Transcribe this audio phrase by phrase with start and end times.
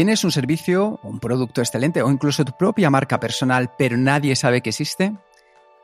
[0.00, 4.62] ¿Tienes un servicio, un producto excelente o incluso tu propia marca personal, pero nadie sabe
[4.62, 5.12] que existe?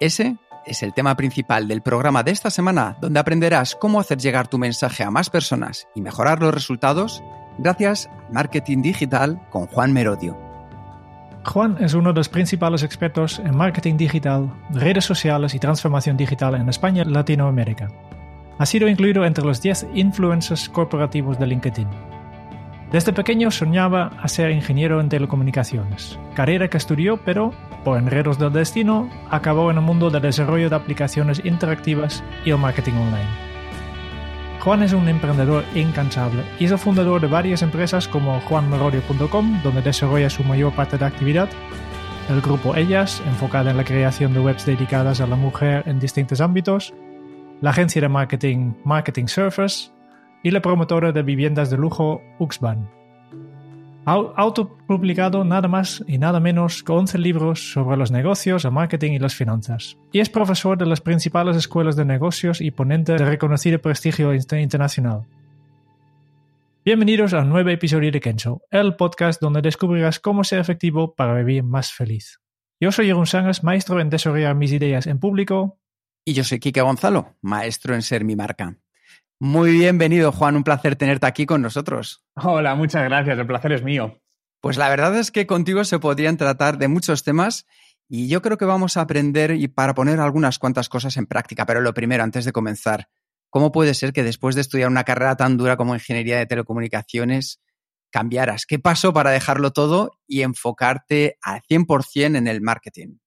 [0.01, 4.49] Ese es el tema principal del programa de esta semana, donde aprenderás cómo hacer llegar
[4.49, 7.23] tu mensaje a más personas y mejorar los resultados
[7.59, 10.35] gracias al marketing digital con Juan Merodio.
[11.45, 16.55] Juan es uno de los principales expertos en marketing digital, redes sociales y transformación digital
[16.55, 17.89] en España y Latinoamérica.
[18.57, 22.16] Ha sido incluido entre los 10 influencers corporativos de LinkedIn.
[22.93, 27.53] Desde pequeño soñaba a ser ingeniero en telecomunicaciones, carrera que estudió pero,
[27.85, 32.59] por enredos del destino, acabó en el mundo del desarrollo de aplicaciones interactivas y el
[32.59, 33.47] marketing online.
[34.61, 39.83] Juan es un emprendedor incansable y es el fundador de varias empresas como juanmerodio.com, donde
[39.83, 41.49] desarrolla su mayor parte de actividad,
[42.29, 46.41] el grupo Ellas, enfocada en la creación de webs dedicadas a la mujer en distintos
[46.41, 46.95] ámbitos,
[47.61, 49.93] la agencia de marketing Marketing Surfers
[50.47, 52.89] y la promotora de viviendas de lujo Uxban.
[54.05, 59.11] Ha autopublicado nada más y nada menos que 11 libros sobre los negocios, el marketing
[59.11, 59.99] y las finanzas.
[60.13, 65.27] Y es profesor de las principales escuelas de negocios y ponente de reconocido prestigio internacional.
[66.85, 71.65] Bienvenidos a nuevo episodio de Kenzo, el podcast donde descubrirás cómo ser efectivo para vivir
[71.65, 72.39] más feliz.
[72.81, 75.81] Yo soy Jeroen Sangas, maestro en desarrollar mis ideas en público.
[76.25, 78.77] Y yo soy Kike Gonzalo, maestro en ser mi marca.
[79.39, 80.57] Muy bienvenido, Juan.
[80.57, 82.25] Un placer tenerte aquí con nosotros.
[82.37, 83.39] Hola, muchas gracias.
[83.39, 84.19] El placer es mío.
[84.63, 87.67] Pues la verdad es que contigo se podrían tratar de muchos temas
[88.09, 91.67] y yo creo que vamos a aprender y para poner algunas cuantas cosas en práctica.
[91.67, 93.09] Pero lo primero, antes de comenzar,
[93.51, 97.61] ¿cómo puede ser que después de estudiar una carrera tan dura como ingeniería de telecomunicaciones
[98.11, 98.65] cambiaras?
[98.65, 103.19] ¿Qué pasó para dejarlo todo y enfocarte al 100% en el marketing?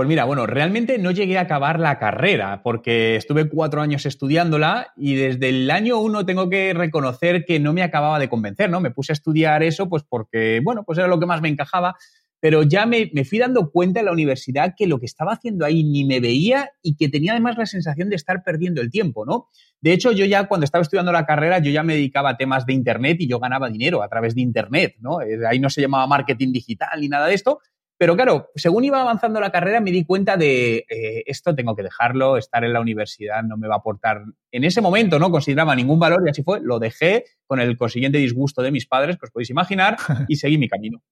[0.00, 4.94] Pues mira, bueno, realmente no llegué a acabar la carrera porque estuve cuatro años estudiándola
[4.96, 8.80] y desde el año uno tengo que reconocer que no me acababa de convencer, ¿no?
[8.80, 11.96] Me puse a estudiar eso pues porque, bueno, pues era lo que más me encajaba,
[12.40, 15.66] pero ya me, me fui dando cuenta en la universidad que lo que estaba haciendo
[15.66, 19.26] ahí ni me veía y que tenía además la sensación de estar perdiendo el tiempo,
[19.26, 19.48] ¿no?
[19.82, 22.64] De hecho, yo ya cuando estaba estudiando la carrera, yo ya me dedicaba a temas
[22.64, 25.20] de Internet y yo ganaba dinero a través de Internet, ¿no?
[25.20, 27.60] Eh, ahí no se llamaba marketing digital ni nada de esto,
[28.00, 31.82] pero claro, según iba avanzando la carrera me di cuenta de eh, esto tengo que
[31.82, 34.22] dejarlo, estar en la universidad no me va a aportar.
[34.50, 38.16] En ese momento no consideraba ningún valor y así fue, lo dejé con el consiguiente
[38.16, 41.02] disgusto de mis padres, que os podéis imaginar, y seguí mi camino.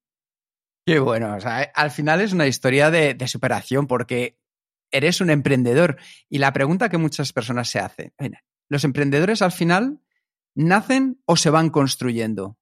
[0.87, 4.39] Qué bueno, o sea, al final es una historia de, de superación porque
[4.91, 5.99] eres un emprendedor
[6.31, 8.15] y la pregunta que muchas personas se hacen,
[8.71, 10.01] ¿los emprendedores al final
[10.55, 12.57] nacen o se van construyendo?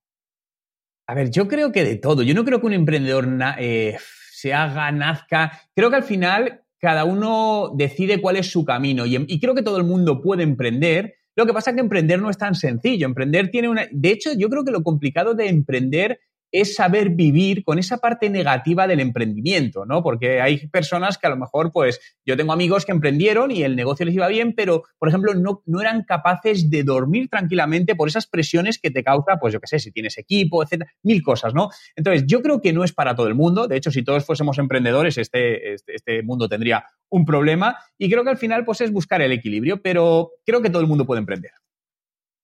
[1.06, 2.22] A ver, yo creo que de todo.
[2.22, 3.28] Yo no creo que un emprendedor
[3.58, 3.96] eh,
[4.32, 5.60] se haga, nazca.
[5.74, 9.62] Creo que al final cada uno decide cuál es su camino y, y, creo que
[9.62, 11.14] todo el mundo puede emprender.
[11.36, 13.06] Lo que pasa es que emprender no es tan sencillo.
[13.06, 13.86] Emprender tiene una...
[13.90, 16.20] De hecho, yo creo que lo complicado de emprender
[16.52, 20.02] es saber vivir con esa parte negativa del emprendimiento, ¿no?
[20.02, 23.76] Porque hay personas que a lo mejor, pues, yo tengo amigos que emprendieron y el
[23.76, 28.08] negocio les iba bien, pero, por ejemplo, no, no eran capaces de dormir tranquilamente por
[28.08, 31.54] esas presiones que te causa, pues, yo qué sé, si tienes equipo, etcétera, mil cosas,
[31.54, 31.68] ¿no?
[31.96, 33.66] Entonces, yo creo que no es para todo el mundo.
[33.66, 37.76] De hecho, si todos fuésemos emprendedores, este, este, este mundo tendría un problema.
[37.98, 40.88] Y creo que al final, pues, es buscar el equilibrio, pero creo que todo el
[40.88, 41.50] mundo puede emprender.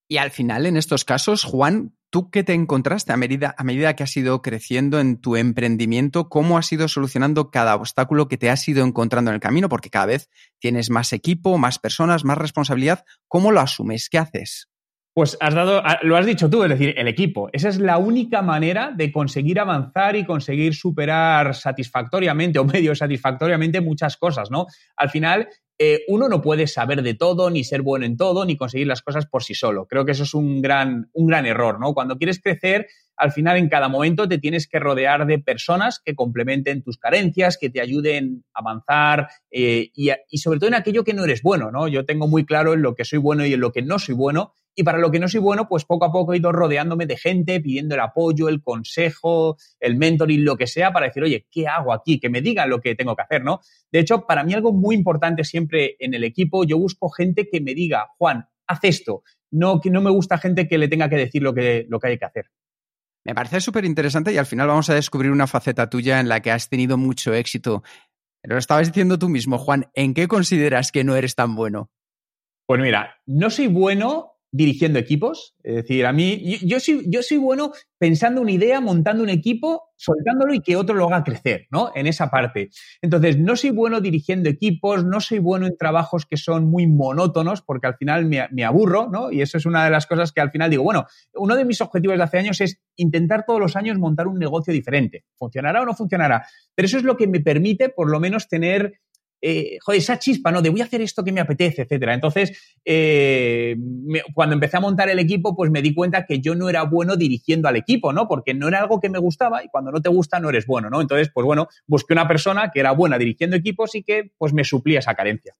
[0.08, 3.96] Y al final, en estos casos, Juan, ¿tú qué te encontraste a medida, a medida
[3.96, 6.28] que has ido creciendo en tu emprendimiento?
[6.28, 9.70] ¿Cómo has ido solucionando cada obstáculo que te has ido encontrando en el camino?
[9.70, 10.28] Porque cada vez
[10.58, 13.04] tienes más equipo, más personas, más responsabilidad.
[13.28, 14.10] ¿Cómo lo asumes?
[14.10, 14.68] ¿Qué haces?
[15.14, 17.48] Pues has dado, lo has dicho tú, es decir, el equipo.
[17.52, 23.80] Esa es la única manera de conseguir avanzar y conseguir superar satisfactoriamente o medio satisfactoriamente
[23.80, 24.66] muchas cosas, ¿no?
[24.96, 25.48] Al final,
[25.84, 29.02] eh, uno no puede saber de todo, ni ser bueno en todo, ni conseguir las
[29.02, 29.88] cosas por sí solo.
[29.88, 31.92] Creo que eso es un gran, un gran error, ¿no?
[31.92, 32.86] Cuando quieres crecer,
[33.16, 37.58] al final en cada momento te tienes que rodear de personas que complementen tus carencias,
[37.58, 41.42] que te ayuden a avanzar eh, y, y, sobre todo en aquello que no eres
[41.42, 41.88] bueno, ¿no?
[41.88, 44.14] Yo tengo muy claro en lo que soy bueno y en lo que no soy
[44.14, 47.06] bueno Y para lo que no soy bueno, pues poco a poco he ido rodeándome
[47.06, 51.46] de gente, pidiendo el apoyo, el consejo, el mentoring, lo que sea, para decir, oye,
[51.50, 52.18] ¿qué hago aquí?
[52.18, 53.60] Que me digan lo que tengo que hacer, ¿no?
[53.90, 57.60] De hecho, para mí algo muy importante siempre en el equipo, yo busco gente que
[57.60, 59.22] me diga, Juan, haz esto.
[59.50, 62.08] No, que no me gusta gente que le tenga que decir lo que, lo que
[62.08, 62.46] hay que hacer.
[63.24, 66.40] Me parece súper interesante y al final vamos a descubrir una faceta tuya en la
[66.40, 67.82] que has tenido mucho éxito.
[68.40, 71.90] Pero lo estabas diciendo tú mismo, Juan, ¿en qué consideras que no eres tan bueno?
[72.66, 75.54] Pues mira, no soy bueno dirigiendo equipos.
[75.64, 79.88] Es decir, a mí, yo, soy, yo soy bueno pensando una idea, montando un equipo,
[79.96, 81.90] soltándolo y que otro lo haga crecer, ¿no?
[81.94, 82.68] En esa parte.
[83.00, 87.62] Entonces, no soy bueno dirigiendo equipos, no soy bueno en trabajos que son muy monótonos,
[87.62, 89.32] porque al final me, me aburro, ¿no?
[89.32, 91.80] Y eso es una de las cosas que al final digo, bueno, uno de mis
[91.80, 95.24] objetivos de hace años es intentar todos los años montar un negocio diferente.
[95.36, 96.46] ¿Funcionará o no funcionará?
[96.74, 99.00] Pero eso es lo que me permite, por lo menos, tener
[99.44, 100.62] eh, joder, esa chispa, ¿no?
[100.62, 102.14] De voy a hacer esto que me apetece, etcétera.
[102.14, 103.76] Entonces, eh,
[104.32, 107.16] cuando empecé a montar el equipo, pues me di cuenta que yo no era bueno
[107.16, 108.28] dirigiendo al equipo, ¿no?
[108.28, 110.88] Porque no era algo que me gustaba y cuando no te gusta no eres bueno,
[110.90, 111.00] ¿no?
[111.00, 114.62] Entonces, pues bueno, busqué una persona que era buena dirigiendo equipos y que pues me
[114.62, 115.54] suplía esa carencia.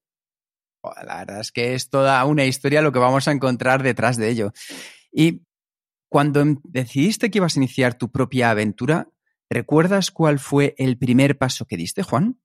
[1.05, 4.29] La verdad es que es toda una historia lo que vamos a encontrar detrás de
[4.29, 4.53] ello.
[5.11, 5.41] Y
[6.09, 9.09] cuando em, decidiste que ibas a iniciar tu propia aventura,
[9.49, 12.37] ¿recuerdas cuál fue el primer paso que diste, Juan?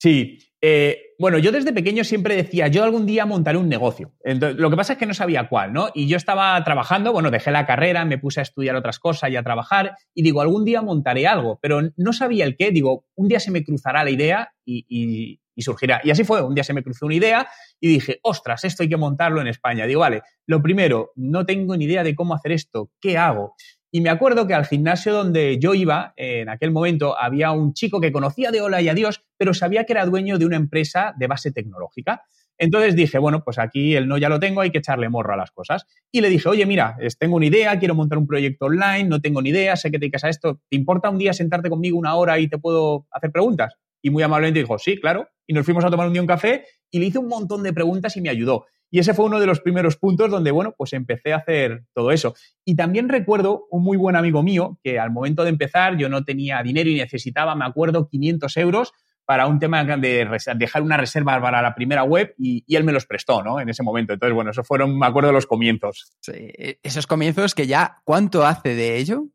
[0.00, 0.38] Sí.
[0.62, 4.12] Eh, bueno, yo desde pequeño siempre decía, yo algún día montaré un negocio.
[4.24, 5.88] lo que pasa es que no sabía cuál, ¿no?
[5.94, 9.36] Y yo estaba trabajando, bueno, dejé la carrera, me puse a estudiar otras cosas y
[9.36, 12.70] a trabajar, y digo, algún día montaré algo, pero no sabía el qué.
[12.72, 16.00] Digo, un día se me cruzará la idea y, y surgirá.
[16.02, 17.48] Y así fue, un día se me cruzó una idea
[17.78, 19.86] y dije, ostras, esto hay que montarlo en España.
[19.86, 23.54] Digo, vale, lo primero, no tengo ni idea de cómo hacer esto, ¿qué hago?
[23.92, 28.00] Y me acuerdo que al gimnasio donde yo iba, en aquel momento, había un chico
[28.00, 31.26] que conocía de hola y adiós, pero sabía que era dueño de una empresa de
[31.26, 32.22] base tecnológica.
[32.56, 35.36] Entonces dije, bueno, pues aquí el no ya lo tengo, hay que echarle morro a
[35.36, 35.86] las cosas.
[36.12, 39.40] Y le dije, oye, mira, tengo una idea, quiero montar un proyecto online, no tengo
[39.40, 42.14] ni idea, sé que te dedicas a esto, ¿te importa un día sentarte conmigo una
[42.14, 43.74] hora y te puedo hacer preguntas?
[44.02, 45.26] Y muy amablemente dijo, sí, claro.
[45.46, 47.72] Y nos fuimos a tomar un día un café y le hice un montón de
[47.72, 48.66] preguntas y me ayudó.
[48.90, 52.10] Y ese fue uno de los primeros puntos donde, bueno, pues empecé a hacer todo
[52.10, 52.34] eso.
[52.64, 56.24] Y también recuerdo un muy buen amigo mío que al momento de empezar yo no
[56.24, 58.92] tenía dinero y necesitaba, me acuerdo, 500 euros
[59.24, 63.06] para un tema de dejar una reserva para la primera web y, él me los
[63.06, 63.60] prestó, ¿no?
[63.60, 64.12] En ese momento.
[64.12, 66.12] Entonces, bueno, eso fueron, me acuerdo, los comienzos.
[66.20, 66.50] Sí,
[66.82, 69.26] esos comienzos que ya, ¿cuánto hace de ello?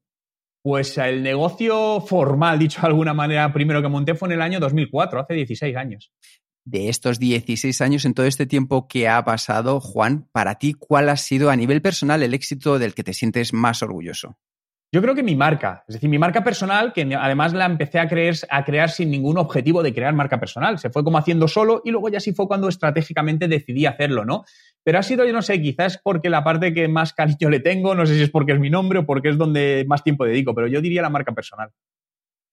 [0.62, 4.60] Pues el negocio formal, dicho de alguna manera, primero que monté fue en el año
[4.60, 6.12] 2004, hace 16 años
[6.66, 11.10] de estos 16 años, en todo este tiempo que ha pasado, Juan, para ti, ¿cuál
[11.10, 14.38] ha sido a nivel personal el éxito del que te sientes más orgulloso?
[14.92, 18.08] Yo creo que mi marca, es decir, mi marca personal, que además la empecé a,
[18.08, 20.80] creer, a crear sin ningún objetivo de crear marca personal.
[20.80, 24.46] Se fue como haciendo solo y luego ya sí fue cuando estratégicamente decidí hacerlo, ¿no?
[24.84, 27.94] Pero ha sido, yo no sé, quizás porque la parte que más cariño le tengo,
[27.94, 30.56] no sé si es porque es mi nombre o porque es donde más tiempo dedico,
[30.56, 31.72] pero yo diría la marca personal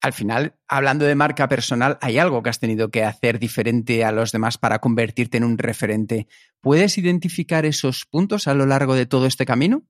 [0.03, 4.11] al final, hablando de marca personal, hay algo que has tenido que hacer diferente a
[4.11, 6.27] los demás para convertirte en un referente.
[6.59, 9.83] ¿Puedes identificar esos puntos a lo largo de todo este camino?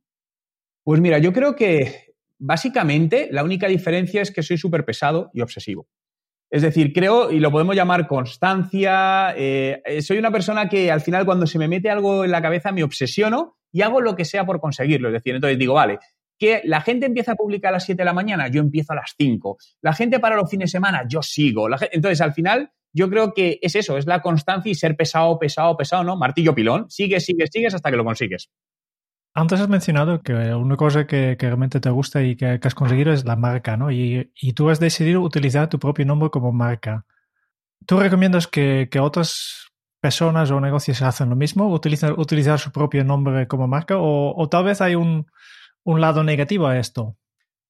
[0.83, 5.42] Pues mira, yo creo que básicamente la única diferencia es que soy súper pesado y
[5.42, 5.88] obsesivo.
[6.51, 11.25] Es decir, creo, y lo podemos llamar constancia, eh, soy una persona que al final
[11.25, 14.45] cuando se me mete algo en la cabeza me obsesiono y hago lo que sea
[14.45, 15.07] por conseguirlo.
[15.07, 15.98] Es decir, entonces digo, vale,
[16.44, 18.98] que la gente empieza a publicar a las 7 de la mañana, yo empiezo a
[18.98, 19.57] las 5.
[19.81, 21.69] La gente para los fines de semana, yo sigo.
[21.90, 25.78] entonces, al final, yo creo que es eso, es la constancia y ser pesado, pesado,
[25.78, 26.18] pesado, ¿no?
[26.18, 26.90] Martillo pilón.
[26.90, 28.52] Sigues, sigues, sigues hasta que lo consigues.
[29.33, 33.23] Antes has mencionado que una cosa que, realmente te gusta y que, has conseguido es
[33.23, 33.90] la marca, ¿no?
[33.90, 37.06] Y, tú has decidido utilizar tu propio nombre como marca.
[37.85, 39.69] ¿Tú recomiendas que, otras
[40.02, 43.95] personas o negocios hacen lo mismo, utilizar, utilizar su propio nombre como marca?
[43.97, 45.26] o tal vez hay un,
[45.83, 47.18] un lado negativo a esto?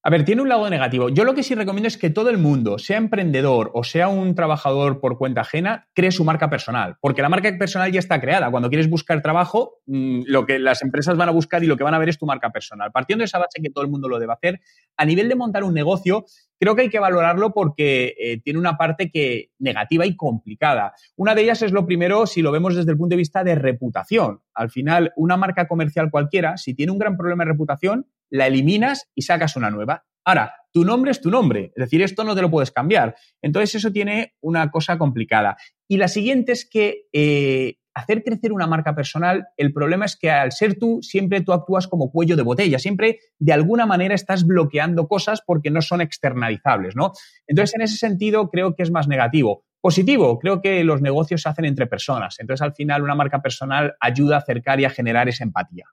[0.06, 1.08] A ver, tiene un lado negativo.
[1.08, 4.36] Yo lo que sí recomiendo es que todo el mundo, sea emprendedor o sea un
[4.36, 8.52] trabajador por cuenta ajena, cree su marca personal, porque la marca personal ya está creada.
[8.52, 11.86] Cuando quieres buscar trabajo, mm, lo que las empresas van a buscar y lo que
[11.86, 12.92] van a ver es tu marca personal.
[12.92, 14.60] Partiendo de esa base que todo el mundo lo debe hacer,
[14.98, 16.26] a nivel de montar un negocio,
[16.60, 20.96] creo que hay que valorarlo porque eh, tiene una parte que negativa y complicada.
[21.16, 23.56] Una de ellas es lo primero si lo vemos desde el punto de vista de
[23.56, 24.42] reputación.
[24.54, 29.10] Al final, una marca comercial cualquiera, si tiene un gran problema de reputación, la eliminas
[29.16, 30.06] y sacas una nueva.
[30.26, 33.16] Ahora, tu nombre es tu nombre, es decir, esto no te lo puedes cambiar.
[33.42, 35.56] Entonces, eso tiene una cosa complicada.
[35.88, 40.32] Y la siguiente es que eh, hacer crecer una marca personal, el problema es que
[40.32, 44.48] al ser tú, siempre tú actúas como cuello de botella, siempre de alguna manera estás
[44.48, 47.12] bloqueando cosas porque no son externalizables, ¿no?
[47.46, 49.64] Entonces, en ese sentido, creo que es más negativo.
[49.80, 52.40] Positivo, creo que los negocios se hacen entre personas.
[52.40, 55.86] Entonces, al final, una marca personal ayuda a acercar y a generar esa empatía.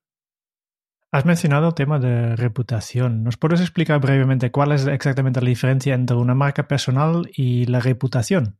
[1.12, 3.24] Has mencionado tema de reputación.
[3.24, 7.80] ¿Nos puedes explicar brevemente cuál es exactamente la diferencia entre una marca personal y la
[7.80, 8.58] reputación?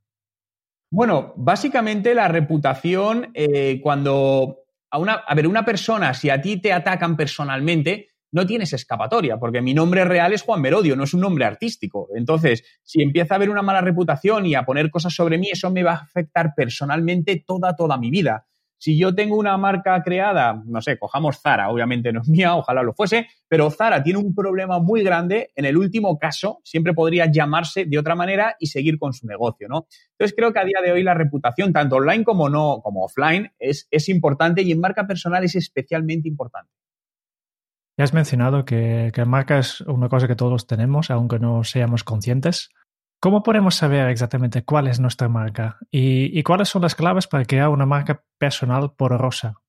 [0.90, 6.56] Bueno, básicamente la reputación, eh, cuando a una, a ver, una persona, si a ti
[6.56, 11.14] te atacan personalmente, no tienes escapatoria, porque mi nombre real es Juan Merodio, no es
[11.14, 12.08] un nombre artístico.
[12.16, 15.70] Entonces, si empieza a haber una mala reputación y a poner cosas sobre mí, eso
[15.70, 18.46] me va a afectar personalmente toda, toda mi vida.
[18.80, 22.82] Si yo tengo una marca creada, no sé, cojamos Zara, obviamente no es mía, ojalá
[22.82, 25.50] lo fuese, pero Zara tiene un problema muy grande.
[25.54, 29.68] En el último caso, siempre podría llamarse de otra manera y seguir con su negocio,
[29.68, 29.86] ¿no?
[30.12, 33.52] Entonces creo que a día de hoy la reputación, tanto online como no, como offline,
[33.58, 36.72] es, es importante y en marca personal es especialmente importante.
[37.98, 42.02] Ya has mencionado que, que marca es una cosa que todos tenemos, aunque no seamos
[42.02, 42.70] conscientes.
[43.20, 47.68] ¿Cómo podemos saber exactamente cuál es nuestra marca y, cuáles son las claves para crear
[47.68, 49.60] una marca personal porosa?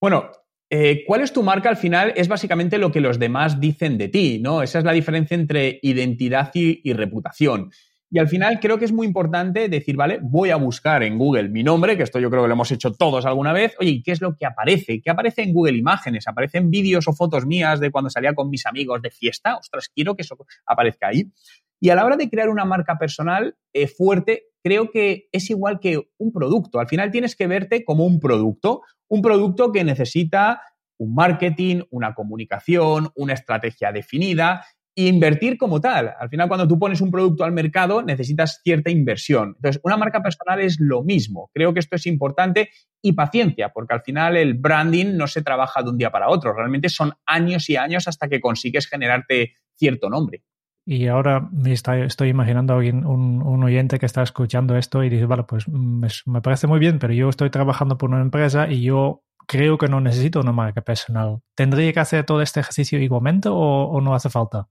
[0.00, 0.32] Bueno,
[0.68, 2.12] eh, ¿cuál es tu marca al final?
[2.16, 4.64] Es básicamente lo que los demás dicen de ti, ¿no?
[4.64, 7.70] Esa es la diferencia entre identidad y, reputación.
[8.14, 11.48] Y al final creo que es muy importante decir, vale, voy a buscar en Google
[11.48, 13.74] mi nombre, que esto yo creo que lo hemos hecho todos alguna vez.
[13.80, 15.00] Oye, ¿qué es lo que aparece?
[15.00, 16.28] ¿Qué aparece en Google Imágenes?
[16.28, 19.56] ¿Aparecen vídeos o fotos mías de cuando salía con mis amigos de fiesta?
[19.56, 21.32] Ostras, quiero que eso aparezca ahí.
[21.80, 25.80] Y a la hora de crear una marca personal eh, fuerte, creo que es igual
[25.80, 26.80] que un producto.
[26.80, 30.60] Al final tienes que verte como un producto, un producto que necesita
[30.98, 36.12] un marketing, una comunicación, una estrategia definida invertir como tal.
[36.18, 39.54] Al final, cuando tú pones un producto al mercado, necesitas cierta inversión.
[39.56, 41.50] Entonces, una marca personal es lo mismo.
[41.54, 42.70] Creo que esto es importante
[43.00, 46.52] y paciencia, porque al final el branding no se trabaja de un día para otro.
[46.52, 50.42] Realmente son años y años hasta que consigues generarte cierto nombre.
[50.84, 55.26] Y ahora me estoy imaginando a alguien, un, oyente que está escuchando esto y dice,
[55.26, 58.82] vale, pues mm, me, parece muy bien, pero yo estoy trabajando por una empresa y
[58.82, 61.40] yo creo que no necesito una marca personal.
[61.54, 64.68] ¿Tendría que hacer todo este ejercicio igualmente o, no hace falta?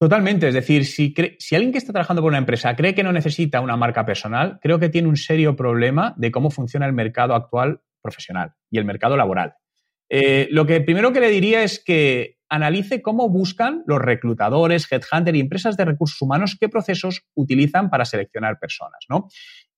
[0.00, 0.48] Totalmente.
[0.48, 3.60] Es decir, si, si alguien que está trabajando por una empresa cree que no necesita
[3.60, 7.80] una marca personal, creo que tiene un serio problema de cómo funciona el mercado actual
[8.02, 9.54] profesional y el mercado laboral.
[10.10, 15.34] Eh, lo que primero que le diría es que analice cómo buscan los reclutadores, headhunter
[15.34, 19.28] y empresas de recursos humanos qué procesos utilizan para seleccionar personas, ¿no?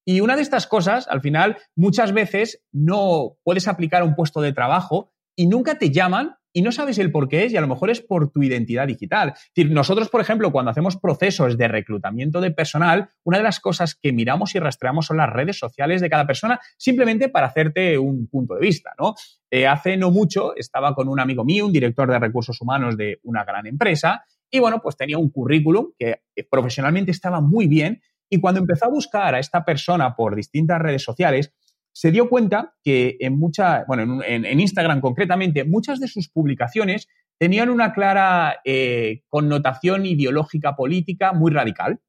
[0.05, 4.41] Y una de estas cosas, al final, muchas veces no puedes aplicar a un puesto
[4.41, 7.61] de trabajo y nunca te llaman y no sabes el por qué es y a
[7.61, 9.35] lo mejor es por tu identidad digital.
[9.69, 14.11] Nosotros, por ejemplo, cuando hacemos procesos de reclutamiento de personal, una de las cosas que
[14.11, 18.55] miramos y rastreamos son las redes sociales de cada persona, simplemente para hacerte un punto
[18.55, 19.13] de vista, ¿no?
[19.51, 23.19] Eh, hace no mucho estaba con un amigo mío, un director de recursos humanos de
[23.21, 28.39] una gran empresa, y bueno, pues tenía un currículum que profesionalmente estaba muy bien, y
[28.39, 31.53] cuando empezó a buscar a esta persona por distintas redes sociales,
[31.97, 37.07] se dio cuenta que en mucha, bueno, en, Instagram concretamente, muchas de sus publicaciones
[37.39, 41.99] tenían una clara eh, connotación ideológica política muy radical.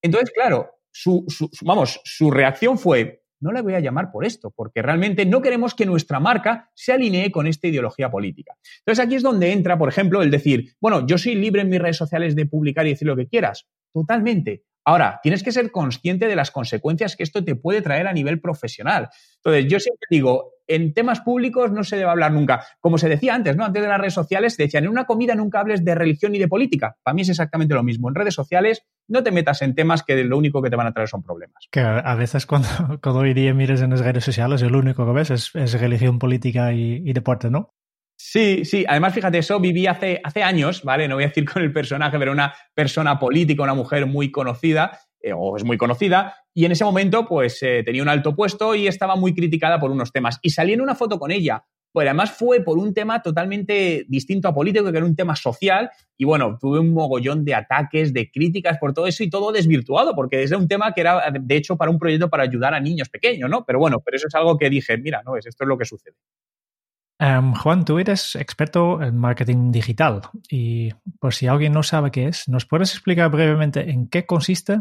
[0.00, 1.26] Entonces, claro, su,
[1.60, 5.74] vamos, su reacción fue, no le voy a llamar por esto, porque realmente no queremos
[5.74, 8.56] que nuestra marca se alinee con esta ideología política.
[8.78, 11.78] Entonces aquí es donde entra, por ejemplo, el decir, bueno, yo soy libre en mis
[11.78, 13.68] redes sociales de publicar y decir lo que quieras.
[13.92, 14.64] Totalmente.
[14.90, 18.40] Ahora, tienes que ser consciente de las consecuencias que esto te puede traer a nivel
[18.40, 19.08] profesional.
[19.36, 22.66] Entonces, yo siempre digo, en temas públicos no se debe hablar nunca.
[22.80, 23.64] Como se decía antes, ¿no?
[23.64, 26.40] Antes de las redes sociales, te decían, en una comida nunca hables de religión ni
[26.40, 26.96] de política.
[27.04, 28.08] Para mí es exactamente lo mismo.
[28.08, 30.92] En redes sociales no te metas en temas que lo único que te van a
[30.92, 31.68] traer son problemas.
[31.70, 32.46] Que a veces
[33.00, 36.72] cuando, hoy día mires en las redes sociales, lo único que ves es, religión, política
[36.72, 37.74] y, y deporte, ¿no?
[38.22, 38.84] Sí, sí.
[38.86, 41.08] Además, fíjate, eso viví hace, años, ¿vale?
[41.08, 45.00] No voy a decir con el personaje, pero una persona política, una mujer muy conocida,
[45.22, 48.74] eh, o es muy conocida, y en ese momento, pues, eh, tenía un alto puesto
[48.74, 50.38] y estaba muy criticada por unos temas.
[50.42, 51.64] Y salí en una foto con ella.
[51.92, 55.90] Pues además fue por un tema totalmente distinto a político, que era un tema social,
[56.18, 60.14] y bueno, tuve un mogollón de ataques, de críticas por todo eso y todo desvirtuado,
[60.14, 63.08] porque es un tema que era, de hecho, para un proyecto para ayudar a niños
[63.08, 63.64] pequeños, ¿no?
[63.64, 66.16] Pero bueno, pero eso es algo que dije, mira, no, esto es lo que sucede.
[67.22, 72.28] Em, Juan, tú eres experto en marketing digital y por si alguien no sabe qué
[72.28, 74.80] es, ¿nos puedes explicar brevemente en qué consiste?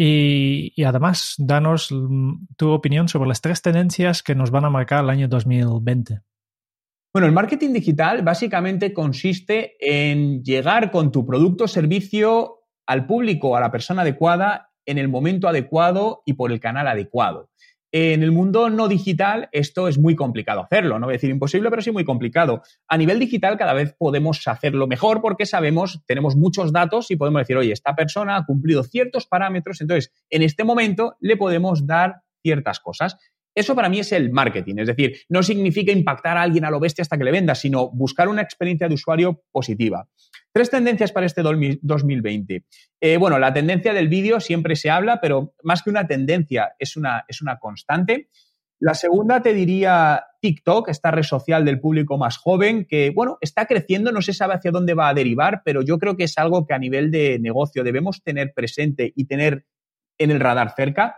[0.00, 1.92] Y, además, danos
[2.56, 6.20] tu opinión sobre las tres tendencias que nos van a marcar el año 2020.
[7.12, 13.56] Bueno, el marketing digital básicamente consiste en llegar con tu producto o servicio al público,
[13.56, 17.50] a la persona adecuada, en el momento adecuado y por el canal adecuado.
[17.90, 21.70] En el mundo no digital esto es muy complicado hacerlo, no voy a decir imposible,
[21.70, 22.62] pero sí muy complicado.
[22.86, 27.40] A nivel digital cada vez podemos hacerlo mejor porque sabemos, tenemos muchos datos y podemos
[27.40, 32.16] decir, oye, esta persona ha cumplido ciertos parámetros, entonces en este momento le podemos dar
[32.42, 33.16] ciertas cosas.
[33.54, 36.80] Eso para mí es el marketing, es decir, no significa impactar a alguien a lo
[36.80, 40.06] bestia hasta que le venda, sino buscar una experiencia de usuario positiva.
[40.52, 42.64] Tres tendencias para este 2020.
[43.00, 46.96] Eh, bueno, la tendencia del vídeo siempre se habla, pero más que una tendencia, es
[46.96, 48.28] una, es una constante.
[48.80, 53.66] La segunda te diría TikTok, esta red social del público más joven, que, bueno, está
[53.66, 56.64] creciendo, no se sabe hacia dónde va a derivar, pero yo creo que es algo
[56.64, 59.66] que a nivel de negocio debemos tener presente y tener
[60.16, 61.16] en el radar cerca.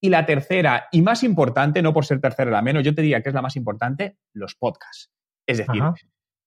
[0.00, 3.22] Y la tercera, y más importante, no por ser tercera la menos, yo te diría
[3.22, 5.10] que es la más importante, los podcasts.
[5.46, 5.82] Es decir,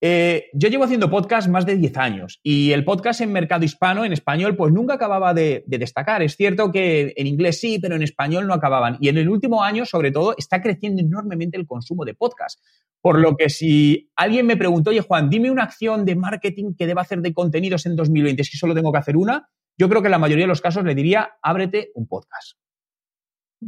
[0.06, 4.04] eh, yo llevo haciendo podcast más de 10 años y el podcast en mercado hispano,
[4.04, 6.22] en español, pues nunca acababa de, destacar.
[6.22, 8.98] Es cierto que en inglés sí, pero en español no acababan.
[9.00, 12.60] Y en el último año, sobre todo, está creciendo enormemente el consumo de podcast.
[13.00, 16.86] Por lo que si alguien me preguntó, oye Juan, dime una acción de marketing que
[16.86, 20.08] deba hacer de contenidos en 2020, si solo tengo que hacer una, yo creo que
[20.08, 22.58] en la mayoría de los casos le diría, ábrete un podcast.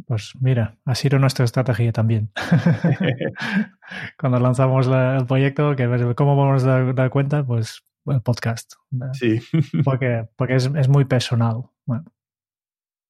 [0.07, 2.31] Pues mira, ha sido nuestra estrategia también.
[4.19, 8.73] Cuando lanzamos el proyecto, que cómo vamos a dar, cuenta, pues el podcast.
[9.13, 9.39] Sí.
[9.83, 11.63] Porque, porque es, es muy personal.
[11.85, 12.05] Bueno.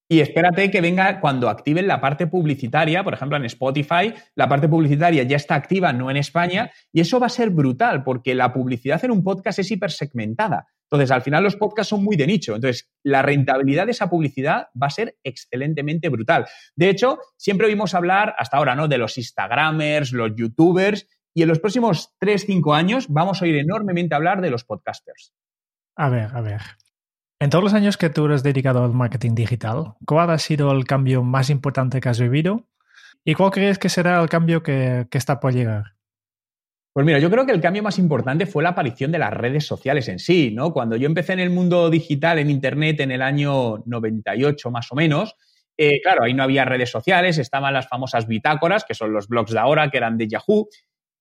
[0.07, 4.69] Y espérate que venga cuando activen la parte publicitaria, por ejemplo en Spotify, la parte
[4.69, 8.53] publicitaria ya está activa, no en España, y eso va a ser brutal porque la
[8.53, 10.67] publicidad en un podcast es hipersegmentada.
[10.89, 12.55] Entonces, al final los podcasts son muy de nicho.
[12.55, 16.45] Entonces, la rentabilidad de esa publicidad va a ser excelentemente brutal.
[16.75, 18.87] De hecho, siempre oímos hablar, hasta ahora, ¿no?
[18.87, 24.15] De los Instagramers, los YouTubers, y en los próximos 3-5 años vamos a oír enormemente
[24.15, 25.33] hablar de los podcasters.
[25.97, 26.61] A ver, a ver.
[27.39, 30.85] En todos los años que tú eres dedicado al marketing digital, ¿cuál ha sido el
[30.85, 32.69] cambio más importante que has vivido?
[33.25, 35.95] ¿Y cuál crees que será el cambio que, está por llegar?
[36.95, 39.67] Pues mira, yo creo que el cambio más importante fue la aparición de las redes
[39.67, 40.71] sociales en sí, ¿no?
[40.71, 44.95] Cuando yo empecé en el mundo digital, en Internet, en el año 98 más o
[44.95, 45.35] menos,
[45.77, 49.51] eh, claro, ahí no había redes sociales, estaban las famosas bitácoras, que son los blogs
[49.51, 50.69] de ahora, que eran de Yahoo,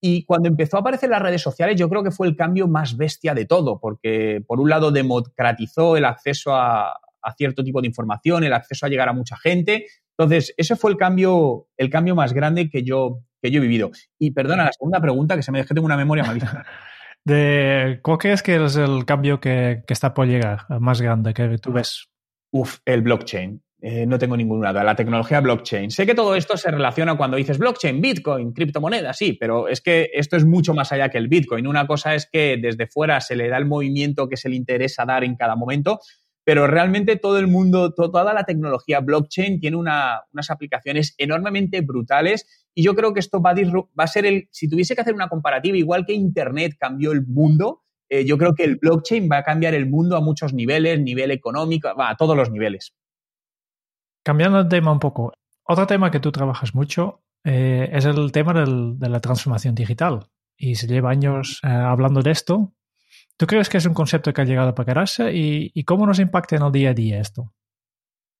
[0.00, 2.96] y cuando empezó a aparecer las redes sociales, yo creo que fue el cambio más
[2.96, 7.00] bestia de todo, porque por un lado democratizó el acceso a,
[7.36, 9.86] cierto tipo de información, el acceso a llegar a mucha gente.
[10.16, 13.90] Entonces, ese fue el cambio, el cambio más grande que yo, que yo he vivido.
[14.18, 16.64] Y perdona, la segunda pregunta, que se me deje, tengo una memoria malísima.
[17.26, 21.56] De, ¿Cuál crees que es el cambio que, que está por llegar, más grande que
[21.58, 22.08] tú ves?
[22.50, 23.62] Uf, el blockchain.
[23.80, 24.82] Eh, no tengo ninguna duda.
[24.82, 25.90] La tecnología blockchain.
[25.90, 30.08] Sé que todo esto se relaciona cuando dices blockchain, Bitcoin, criptomonedas, sí, pero es que
[30.14, 31.66] esto es mucho más allá que el Bitcoin.
[31.66, 35.04] Una cosa es que desde fuera se le da el movimiento que se le interesa
[35.04, 36.00] dar en cada momento,
[36.44, 42.82] pero realmente todo el mundo, toda la tecnología blockchain tiene unas aplicaciones enormemente brutales y
[42.82, 45.28] yo creo que esto va a, va a ser el, si tuviese que hacer una
[45.28, 49.42] comparativa, igual que Internet cambió el mundo, eh, yo creo que el blockchain va a
[49.42, 52.94] cambiar el mundo a muchos niveles, nivel económico, va, a todos los niveles.
[54.22, 55.32] Cambiando de tema un poco,
[55.64, 60.26] otro tema que tú trabajas mucho eh, es el tema de la transformación digital.
[60.56, 62.74] Y se lleva años eh, hablando de esto.
[63.36, 65.30] ¿Tú crees que es un concepto que ha llegado para quedarse?
[65.34, 67.52] ¿Y, cómo nos impacta en el día a día esto?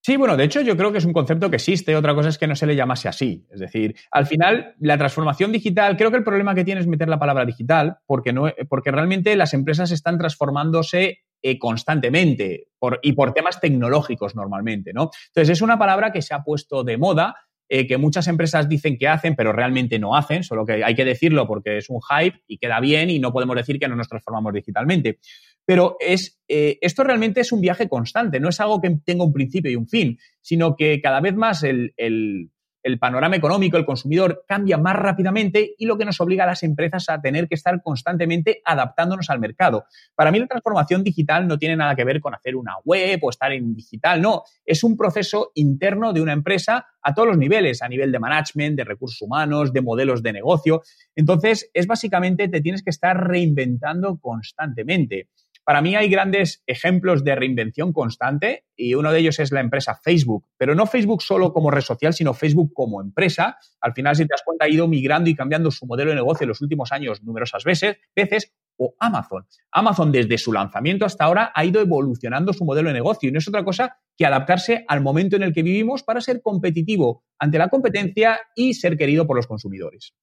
[0.01, 2.37] Sí, bueno, de hecho yo creo que es un concepto que existe, otra cosa es
[2.37, 3.47] que no se le llamase así.
[3.51, 7.09] Es decir, al final la transformación digital, creo que el problema que tiene es meter
[7.09, 12.69] la palabra digital, porque, no, porque realmente las empresas están transformándose eh, constantemente
[13.03, 15.11] y por temas tecnológicos normalmente, ¿no?
[15.29, 17.35] Entonces, es una palabra que se ha puesto de moda,
[17.69, 21.05] eh, que muchas empresas dicen que hacen, pero realmente no hacen, solo que hay que
[21.05, 24.09] decirlo porque es un hype y queda bien y no podemos decir que no nos
[24.09, 25.19] transformamos digitalmente.
[25.65, 29.33] Pero es, eh, esto realmente es un viaje constante, no es algo que tenga un
[29.33, 32.51] principio y un fin, sino que cada vez más el, el
[32.99, 37.09] panorama económico, el consumidor cambia más rápidamente y lo que nos obliga a las empresas
[37.09, 39.87] a tener que estar constantemente adaptándonos al mercado.
[40.15, 43.31] Para mí la transformación digital no tiene nada que ver con hacer una web o
[43.31, 47.83] estar en digital, no, es un proceso interno de una empresa a todos los niveles,
[47.83, 50.83] a nivel de management, de recursos humanos, de modelos de negocio.
[51.15, 55.29] Entonces, es básicamente te tienes que estar reinventando constantemente.
[55.65, 59.95] Para mí hay grandes ejemplos de reinvención constante y uno de ellos es la empresa
[59.95, 63.57] Facebook, pero no Facebook solo como red social, sino Facebook como empresa.
[63.81, 66.45] Al final, si te das cuenta, ha ido migrando y cambiando su modelo de negocio
[66.45, 69.47] en los últimos años numerosas veces, veces o Amazon.
[69.73, 73.39] Amazon desde su lanzamiento hasta ahora ha ido evolucionando su modelo de negocio y no
[73.39, 77.57] es otra cosa que adaptarse al momento en el que vivimos para ser competitivo ante
[77.57, 80.15] la competencia y ser querido por los consumidores.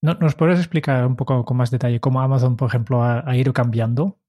[0.00, 4.21] ¿Nos puedes explicar un poco con más detalle cómo Amazon, por ejemplo, ha ido cambiando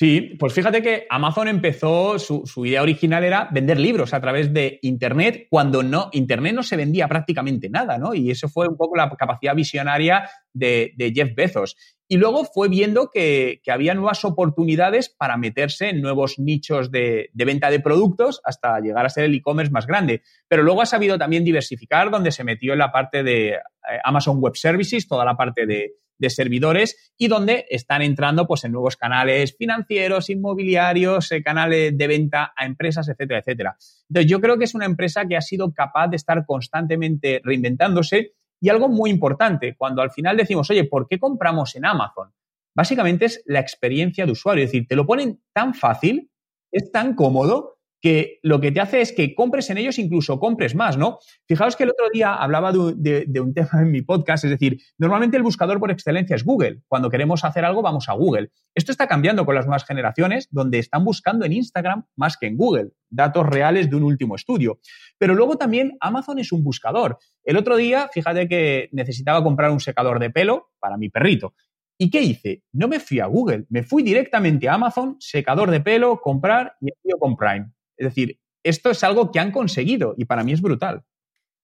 [0.00, 4.78] Sí, pues fíjate que Amazon empezó, su, idea original era vender libros a través de
[4.80, 8.14] Internet, cuando no, Internet no se vendía prácticamente nada, ¿no?
[8.14, 11.76] Y eso fue un poco la capacidad visionaria de, Jeff Bezos.
[12.08, 17.70] y luego fue viendo que, había nuevas oportunidades para meterse en nuevos nichos de, venta
[17.70, 20.22] de productos hasta llegar a ser el e-commerce más grande.
[20.48, 23.58] Pero luego ha sabido también diversificar, donde se metió en la parte de eh,
[24.02, 25.96] Amazon Web Services, toda la parte de,
[26.28, 32.52] servidores y donde están entrando pues, en nuevos canales financieros, inmobiliarios, eh, canales de venta
[32.54, 33.76] a empresas, etcétera, etcétera.
[34.08, 38.34] Entonces, yo creo que es una empresa que ha sido capaz de estar constantemente reinventándose
[38.60, 42.32] y algo muy importante, cuando al final decimos, oye, ¿por qué compramos en Amazon?
[42.74, 46.30] Básicamente es la experiencia de usuario, es decir, te lo ponen tan fácil,
[46.70, 50.74] es tan cómodo que lo que te hace es que compres en ellos, incluso compres
[50.74, 51.18] más, ¿no?
[51.46, 55.36] Fijaos que el otro día hablaba de, un tema en mi podcast, es decir, normalmente
[55.36, 56.82] el buscador por excelencia es Google.
[56.88, 58.50] Cuando queremos hacer algo, vamos a Google.
[58.74, 62.56] Esto está cambiando con las nuevas generaciones, donde están buscando en Instagram más que en
[62.56, 64.80] Google, datos reales de un último estudio.
[65.18, 67.18] Pero luego también Amazon es un buscador.
[67.44, 71.54] El otro día, fíjate que necesitaba comprar un secador de pelo para mi perrito.
[71.98, 72.62] ¿Y qué hice?
[72.72, 76.88] No me fui a Google, me fui directamente a Amazon, secador de pelo, comprar y
[76.90, 77.70] envío con Prime.
[78.00, 81.04] Es decir, esto es algo que han conseguido y para mí es brutal.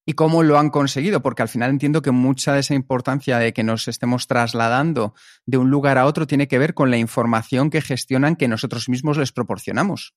[0.04, 1.22] ¿Y cómo lo han conseguido?
[1.22, 5.14] Porque al final entiendo que mucha de esa importancia de que nos estemos trasladando
[5.46, 8.88] de un lugar a otro tiene que ver con la información que gestionan que nosotros
[8.90, 10.14] mismos les proporcionamos.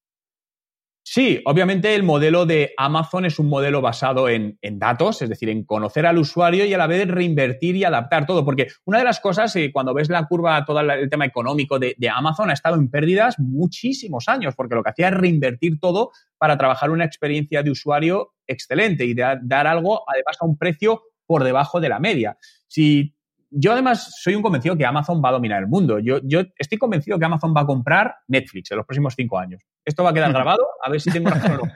[1.12, 5.64] Sí, obviamente el modelo de Amazon es un modelo basado en, datos, es decir, en
[5.64, 8.46] conocer al usuario y a la vez reinvertir y adaptar todo.
[8.46, 11.96] Porque una de las cosas, eh, cuando ves la curva, todo el tema económico de,
[12.14, 16.60] Amazon ha estado en pérdidas muchísimos años, porque lo que hacía es reinvertir todo para
[16.60, 21.80] trabajar una experiencia de usuario excelente y dar algo, además, a un precio por debajo
[21.80, 22.38] de la media.
[22.68, 23.16] Si
[23.52, 26.00] yo además soy un convencido que Amazon va a dominar el mundo.
[26.00, 29.62] Yo, yo estoy convencido que Amazon va a comprar Netflix en los próximos cinco años.
[29.84, 31.72] Esto va a quedar grabado, a ver si tengo razón o no.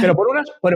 [0.00, 0.26] Pero por,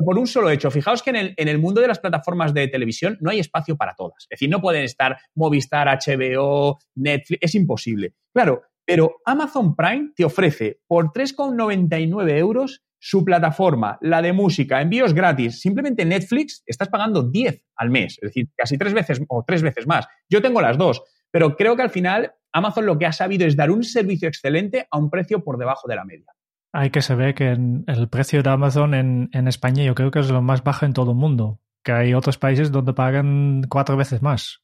[0.04, 2.68] por, un solo hecho, fijaos que en el, en el, mundo de las plataformas de
[2.68, 4.22] televisión no hay espacio para todas.
[4.24, 8.14] Es decir, no pueden estar Movistar, HBO, Netflix, es imposible.
[8.32, 15.14] Claro, pero Amazon Prime te ofrece por 3,99 euros su plataforma, la de música, envíos
[15.14, 19.62] gratis, simplemente Netflix, estás pagando 10 al mes, es decir, casi tres veces o tres
[19.62, 20.06] veces más.
[20.28, 23.56] Yo tengo las dos, pero creo que al final Amazon lo que ha sabido es
[23.56, 26.26] dar un servicio excelente a un precio por debajo de la media.
[26.74, 30.30] Hay que saber que el precio de Amazon en, en España yo creo que es
[30.30, 34.20] lo más bajo en todo el mundo, que hay otros países donde pagan cuatro veces
[34.20, 34.61] más.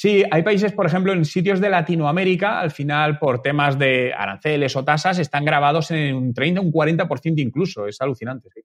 [0.00, 4.74] Sí, hay países, por ejemplo, en sitios de Latinoamérica, al final, por temas de aranceles
[4.74, 7.86] o tasas, están grabados en un 30, un 40% incluso.
[7.86, 8.62] Es alucinante, sí.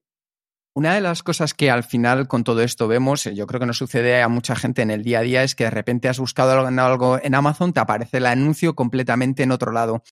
[0.72, 3.76] Una de las cosas que al final con todo esto vemos, yo creo que nos
[3.76, 6.52] sucede a mucha gente en el día a día, es que de repente has buscado
[6.66, 10.02] algo en Amazon, te aparece el anuncio completamente en otro lado.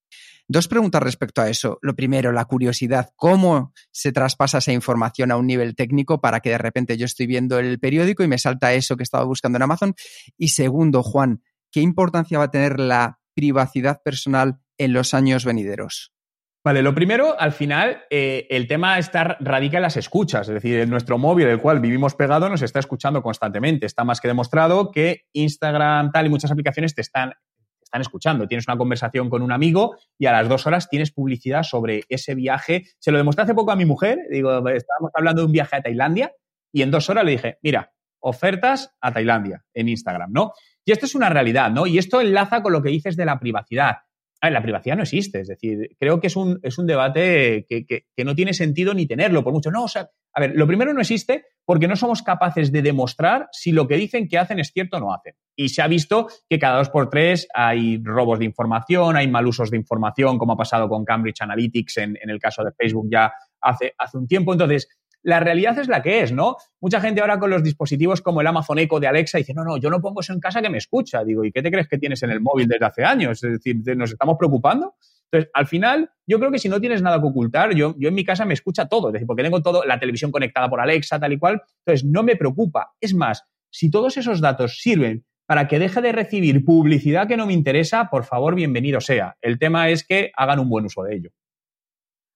[0.47, 1.79] Dos preguntas respecto a eso.
[1.81, 6.51] Lo primero, la curiosidad, ¿cómo se traspasa esa información a un nivel técnico para que
[6.51, 9.63] de repente yo estoy viendo el periódico y me salta eso que estaba buscando en
[9.63, 9.95] Amazon?
[10.37, 16.11] Y segundo, Juan, ¿qué importancia va a tener la privacidad personal en los años venideros?
[16.65, 20.87] Vale, lo primero, al final, eh, el tema está, radica en las escuchas, es decir,
[20.89, 23.85] nuestro móvil, el cual vivimos pegado, nos está escuchando constantemente.
[23.85, 27.33] Está más que demostrado que Instagram, tal y muchas aplicaciones te están,
[27.85, 28.47] están escuchando.
[28.47, 32.35] Tienes una conversación con un amigo y a las dos horas tienes publicidad sobre ese
[32.35, 32.83] viaje.
[32.99, 35.81] Se lo demostré hace poco a mi mujer, digo, estábamos hablando de un viaje a
[35.81, 36.33] Tailandia
[36.73, 40.51] y en dos horas le dije, mira, ofertas a Tailandia en Instagram, ¿no?
[40.83, 41.87] Y esto es una realidad, ¿no?
[41.87, 43.97] Y esto enlaza con lo que dices de la privacidad
[44.51, 48.35] la privacidad no existe, es decir, creo que es un, es un debate que, no
[48.35, 49.71] tiene sentido ni tenerlo, por mucho.
[49.71, 53.47] No, o sea, a ver, lo primero no existe porque no somos capaces de demostrar
[53.51, 55.35] si lo que dicen que hacen es cierto o no hacen.
[55.55, 59.47] Y se ha visto que cada dos por tres hay robos de información, hay mal
[59.47, 63.07] usos de información, como ha pasado con Cambridge Analytics en, en el caso de Facebook
[63.11, 63.31] ya
[63.61, 64.53] hace, hace un tiempo.
[64.53, 64.87] Entonces,
[65.25, 66.55] la realidad es la que es, ¿no?
[66.79, 69.77] Mucha gente ahora con los dispositivos como el Amazon Echo de Alexa dice, no, no,
[69.77, 71.23] yo no pongo eso en casa que me escucha.
[71.23, 73.43] Digo, ¿y qué te crees que tienes en el móvil desde hace años?
[73.43, 74.93] Es decir, ¿nos estamos preocupando?
[75.31, 78.13] Entonces, al final, yo creo que si no tienes nada que ocultar, yo, yo en
[78.13, 81.19] mi casa me escucha todo, es decir, porque tengo todo, la televisión conectada por Alexa,
[81.19, 82.93] tal y cual, entonces no me preocupa.
[83.01, 87.47] Es más, si todos esos datos sirven para que deje de recibir publicidad que no
[87.47, 89.37] me interesa, por favor, bienvenido sea.
[89.41, 91.31] El tema es que hagan un buen uso de ello.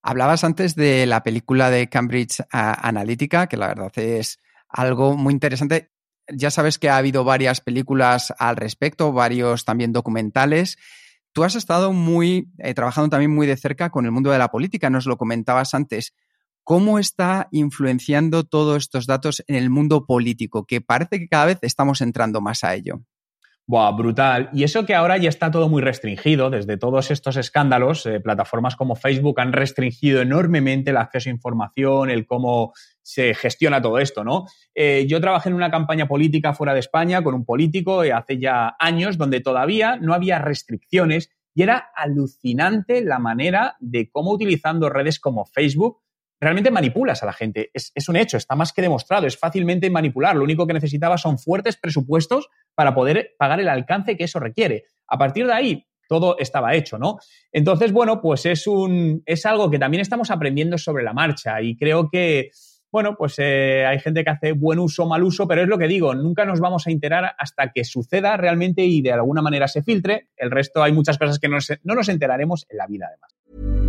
[0.01, 5.91] Hablabas antes de la película de Cambridge Analytica, que la verdad es algo muy interesante.
[6.31, 10.77] Ya sabes que ha habido varias películas al respecto, varios también documentales.
[11.33, 14.49] Tú has estado muy eh, trabajando también muy de cerca con el mundo de la
[14.49, 16.13] política, nos lo comentabas antes.
[16.63, 20.65] ¿Cómo está influenciando todos estos datos en el mundo político?
[20.65, 23.01] Que parece que cada vez estamos entrando más a ello.
[23.69, 24.49] Buah, brutal.
[24.51, 28.75] Y eso que ahora ya está todo muy restringido, desde todos estos escándalos, eh, plataformas
[28.75, 34.23] como Facebook han restringido enormemente el acceso a información, el cómo se gestiona todo esto,
[34.23, 34.47] ¿no?
[34.73, 38.39] Eh, yo trabajé en una campaña política fuera de España con un político eh, hace
[38.39, 44.89] ya años donde todavía no había restricciones y era alucinante la manera de cómo utilizando
[44.89, 45.99] redes como Facebook
[46.39, 47.71] realmente manipulas a la gente.
[47.73, 50.35] Es, un hecho, está más que demostrado, es fácilmente manipular.
[50.35, 54.85] Lo único que necesitaba son fuertes presupuestos para poder pagar el alcance que eso requiere.
[55.07, 57.19] A partir de ahí, todo estaba hecho, ¿no?
[57.51, 61.75] Entonces, bueno, pues es, un, es algo que también estamos aprendiendo sobre la marcha y
[61.75, 62.49] creo que,
[62.91, 65.87] bueno, pues eh, hay gente que hace buen uso mal uso, pero es lo que
[65.87, 69.83] digo, nunca nos vamos a enterar hasta que suceda realmente y de alguna manera se
[69.83, 70.29] filtre.
[70.35, 73.88] El resto hay muchas cosas que no, no nos enteraremos en la vida, además.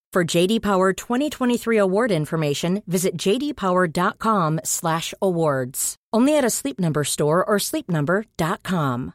[0.13, 5.95] For JD Power 2023 award information, visit jdpower.com/awards.
[6.13, 9.13] Only at a Sleep Number store or sleepnumber.com.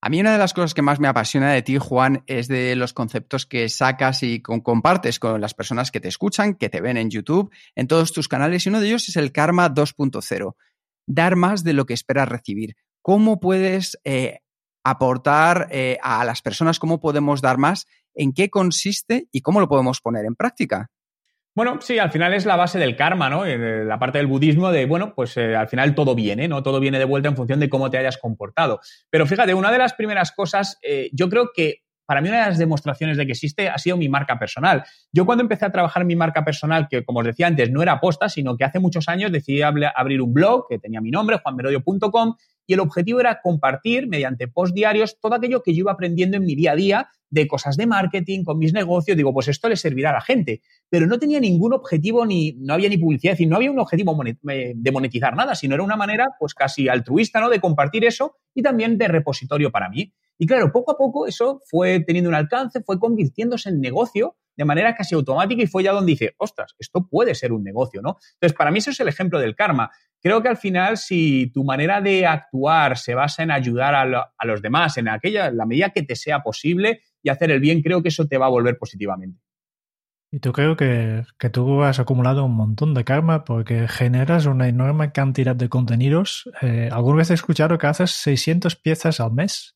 [0.00, 2.76] A mí una de las cosas que más me apasiona de ti, Juan, es de
[2.76, 6.96] los conceptos que sacas y compartes con las personas que te escuchan, que te ven
[6.96, 10.54] en YouTube, en todos tus canales, y uno de ellos es el Karma 2.0.
[11.06, 12.76] Dar más de lo que esperas recibir.
[13.02, 14.38] ¿Cómo puedes eh,
[14.90, 16.78] aportar eh, a las personas?
[16.78, 17.86] ¿Cómo podemos dar más?
[18.14, 20.90] ¿En qué consiste y cómo lo podemos poner en práctica?
[21.56, 23.46] Bueno, sí, al final es la base del karma, ¿no?
[23.46, 26.62] La parte del budismo de, bueno, pues eh, al final todo viene, ¿no?
[26.62, 28.80] Todo viene de vuelta en función de cómo te hayas comportado.
[29.10, 32.46] Pero fíjate, una de las primeras cosas, eh, yo creo que para mí una de
[32.50, 34.84] las demostraciones de que existe ha sido mi marca personal.
[35.12, 37.92] Yo cuando empecé a trabajar mi marca personal, que como os decía antes, no era
[37.92, 42.36] aposta, sino que hace muchos años decidí abrir un blog que tenía mi nombre, juanmerodio.com,
[42.66, 46.44] y el objetivo era compartir mediante post diarios todo aquello que yo iba aprendiendo en
[46.44, 49.16] mi día a día de cosas de marketing, con mis negocios.
[49.16, 50.62] Digo, pues esto le servirá a la gente.
[50.88, 53.78] Pero no tenía ningún objetivo, ni no había ni publicidad, es decir, no había un
[53.78, 54.16] objetivo
[54.48, 57.48] eh, de monetizar nada, sino era una manera, pues casi altruista, ¿no?
[57.50, 60.12] De compartir eso y también de repositorio para mí.
[60.38, 64.64] Y claro, poco a poco eso fue teniendo un alcance, fue convirtiéndose en negocio de
[64.64, 68.18] manera casi automática y fue ya donde dice, ostras, esto puede ser un negocio, ¿no?
[68.34, 69.90] Entonces, para mí eso es el ejemplo del karma.
[70.26, 74.60] Creo que al final, si tu manera de actuar se basa en ayudar a, los
[74.60, 78.08] demás, en aquella, la medida que te sea posible y hacer el bien, creo que
[78.08, 79.40] eso te va a volver positivamente.
[80.32, 84.66] Y tú creo que, que, tú has acumulado un montón de karma porque generas una
[84.66, 86.50] enorme cantidad de contenidos.
[86.60, 89.75] Eh, ¿Alguna vez he escuchado que haces 600 piezas al mes?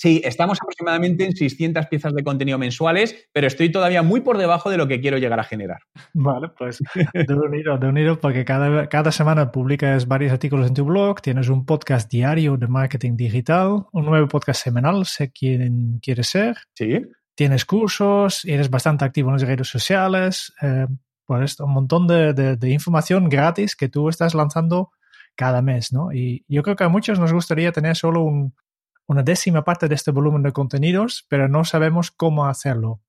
[0.00, 4.70] Sí, estamos aproximadamente en 600 piezas de contenido mensuales, pero estoy todavía muy por debajo
[4.70, 5.80] de lo que quiero llegar a generar.
[6.14, 10.86] Vale, pues de unido, de unido, porque cada, cada semana publicas varios artículos en tu
[10.86, 16.28] blog, tienes un podcast diario de marketing digital, un nuevo podcast semanal, sé quién quieres
[16.28, 16.56] ser.
[16.72, 17.02] Sí.
[17.34, 20.86] Tienes cursos, eres bastante activo en las redes sociales, eh,
[21.26, 24.92] pues un montón de, de, de información gratis que tú estás lanzando
[25.36, 26.10] cada mes, ¿no?
[26.10, 28.54] Y yo creo que a muchos nos gustaría tener solo un,
[29.10, 33.00] una décima parte de este volumen de contenidos, pero no sabemos cómo hacerlo.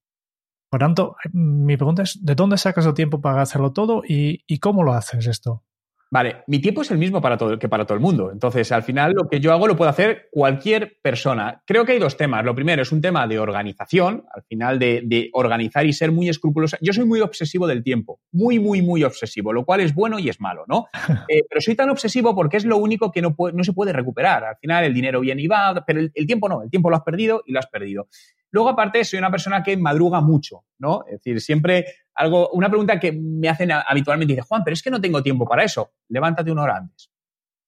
[0.67, 4.57] Por tanto, mi pregunta es, ¿de dónde sacas el tiempo para hacerlo todo y, y
[4.57, 5.63] cómo lo haces esto?
[6.13, 8.31] Vale, mi tiempo es el mismo para todo, que para todo el mundo.
[8.33, 11.63] Entonces, al final, lo que yo hago lo puede hacer cualquier persona.
[11.65, 12.43] Creo que hay dos temas.
[12.43, 16.75] Lo primero es un tema de organización, al final de, organizar y ser muy escrupuloso.
[16.81, 20.27] Yo soy muy obsesivo del tiempo, muy, muy, muy obsesivo, lo cual es bueno y
[20.27, 20.87] es malo, ¿no?
[21.29, 24.43] Eh, pero soy tan obsesivo porque es lo único que no, no se puede recuperar.
[24.43, 27.03] Al final, el dinero viene y va, pero el tiempo no, el tiempo lo has
[27.03, 28.07] perdido y lo has perdido.
[28.51, 31.03] Luego, aparte, soy una persona que madruga mucho, ¿no?
[31.07, 34.91] Es decir, siempre algo, una pregunta que me hacen habitualmente, dice, Juan, pero es que
[34.91, 35.93] no tengo tiempo para eso.
[36.09, 37.09] Levántate una hora antes.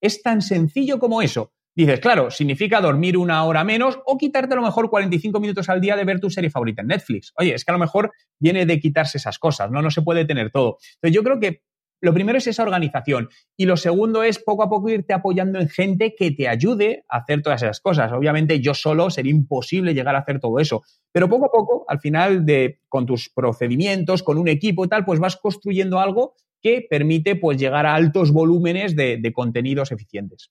[0.00, 1.52] Es tan sencillo como eso.
[1.76, 5.80] Dices, claro, significa dormir una hora menos o quitarte a lo mejor 45 minutos al
[5.80, 7.32] día de ver tu serie favorita en Netflix.
[7.36, 9.82] Oye, es que a lo mejor viene de quitarse esas cosas, ¿no?
[9.82, 10.78] No se puede tener todo.
[10.96, 11.62] Entonces, yo creo que
[12.00, 15.68] lo primero es esa organización y lo segundo es poco a poco irte apoyando en
[15.68, 18.12] gente que te ayude a hacer todas esas cosas.
[18.12, 22.00] Obviamente yo solo sería imposible llegar a hacer todo eso, pero poco a poco, al
[22.00, 26.86] final de con tus procedimientos, con un equipo y tal, pues vas construyendo algo que
[26.88, 30.50] permite pues llegar a altos volúmenes de, contenidos eficientes.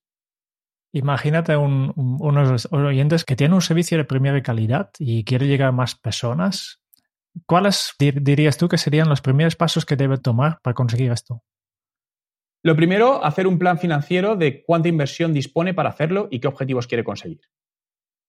[0.91, 5.95] Imagínate unos oyentes que tienen un servicio de primera calidad y quiere llegar a más
[5.95, 6.82] personas.
[7.45, 11.43] ¿Cuáles dirías tú que serían los primeros pasos que debe tomar para conseguir esto?
[12.63, 16.87] Lo primero, hacer un plan financiero de cuánta inversión dispone para hacerlo y qué objetivos
[16.87, 17.41] quiere conseguir.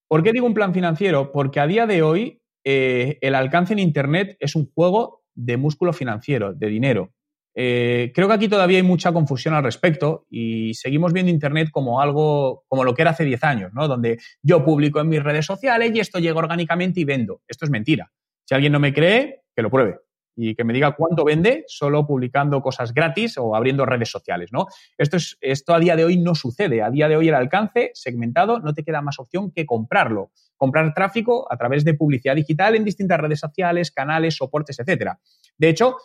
[0.08, 1.30] ¿Por qué digo un plan financiero?
[1.30, 5.92] Porque a día de hoy eh, el alcance en Internet es un juego de músculo
[5.92, 7.12] financiero, de dinero.
[7.56, 12.00] Eh, creo que aquí todavía hay mucha confusión al respecto y seguimos viendo Internet como
[12.00, 13.86] algo, como lo que era hace 10 años, ¿no?
[13.86, 17.42] Donde yo publico en mis redes sociales y esto llega orgánicamente y vendo.
[17.46, 18.10] Esto es mentira.
[18.44, 19.98] Si alguien no me cree, que lo pruebe
[20.36, 24.66] y que me diga cuánto vende solo publicando cosas gratis o abriendo redes sociales, ¿no?
[24.98, 26.82] Esto, es, esto a día de hoy no sucede.
[26.82, 30.32] A día de hoy el alcance segmentado no te queda más opción que comprarlo.
[30.56, 35.20] Comprar tráfico a través de publicidad digital en distintas redes sociales, canales, soportes, etcétera.
[35.56, 35.96] De hecho,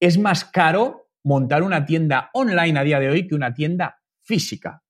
[0.00, 4.82] es más caro montar una tienda online a día de hoy que una tienda física.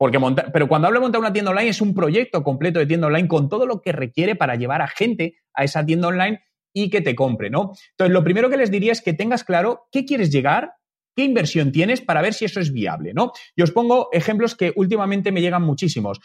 [0.00, 2.86] Porque montar, pero cuando hablo de montar una tienda online es un proyecto completo de
[2.86, 6.40] tienda online con todo lo que requiere para llevar a gente a esa tienda online
[6.72, 7.72] y que te compre, ¿no?
[7.90, 10.72] Entonces, lo primero que les diría es que tengas claro qué quieres llegar,
[11.14, 13.32] qué inversión tienes para ver si eso es viable, ¿no?
[13.54, 16.18] Yo os pongo ejemplos que últimamente me llegan muchísimos.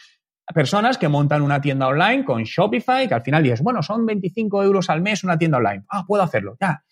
[0.54, 4.62] Personas que montan una tienda online con Shopify, que al final dices, bueno, son 25
[4.62, 5.84] euros al mes una tienda online.
[5.90, 6.82] Ah, puedo hacerlo, ya.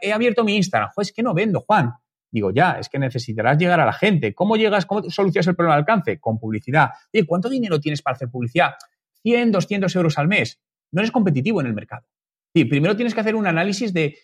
[0.00, 0.88] He abierto mi Instagram.
[0.94, 1.92] Joder, es que no vendo, Juan.
[2.30, 4.34] Digo, ya, es que necesitarás llegar a la gente.
[4.34, 4.86] ¿Cómo llegas?
[4.86, 6.20] ¿Cómo solucionas el problema de alcance?
[6.20, 6.90] Con publicidad.
[7.12, 8.74] Oye, ¿cuánto dinero tienes para hacer publicidad?
[9.22, 10.60] 100, 200 euros al mes.
[10.92, 12.06] No eres competitivo en el mercado.
[12.52, 14.16] Primero tienes que hacer un análisis de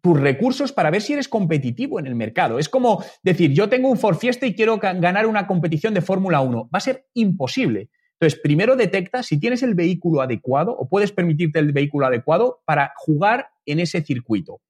[0.00, 2.58] tus recursos para ver si eres competitivo en el mercado.
[2.58, 6.40] Es como decir, yo tengo un Ford Fiesta y quiero ganar una competición de Fórmula
[6.40, 6.70] 1.
[6.72, 7.90] Va a ser imposible.
[8.18, 12.92] Entonces, primero detecta si tienes el vehículo adecuado o puedes permitirte el vehículo adecuado para
[12.96, 14.60] jugar en ese circuito.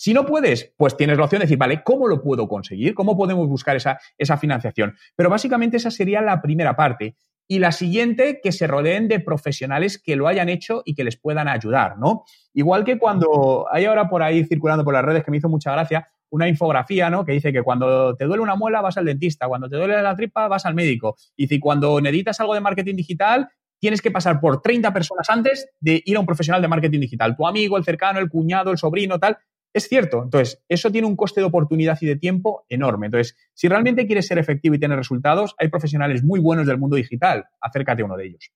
[0.00, 2.94] Si no puedes, pues tienes la opción de decir, vale, ¿cómo lo puedo conseguir?
[2.94, 4.96] ¿Cómo podemos buscar esa, esa financiación?
[5.14, 7.16] Pero básicamente esa sería la primera parte.
[7.46, 11.18] Y la siguiente, que se rodeen de profesionales que lo hayan hecho y que les
[11.18, 12.24] puedan ayudar, ¿no?
[12.54, 15.72] Igual que cuando hay ahora por ahí circulando por las redes que me hizo mucha
[15.72, 17.26] gracia, una infografía, ¿no?
[17.26, 20.16] Que dice que cuando te duele una muela vas al dentista, cuando te duele la
[20.16, 21.16] tripa vas al médico.
[21.36, 25.68] Y si cuando necesitas algo de marketing digital, tienes que pasar por 30 personas antes
[25.78, 27.36] de ir a un profesional de marketing digital.
[27.36, 29.36] Tu amigo, el cercano, el cuñado, el sobrino, tal.
[29.72, 30.22] Es cierto.
[30.24, 33.06] Entonces, eso tiene un coste de oportunidad y de tiempo enorme.
[33.06, 36.96] Entonces, si realmente quieres ser efectivo y tener resultados, hay profesionales muy buenos del mundo
[36.96, 37.46] digital.
[37.60, 38.50] Acércate a uno de ellos.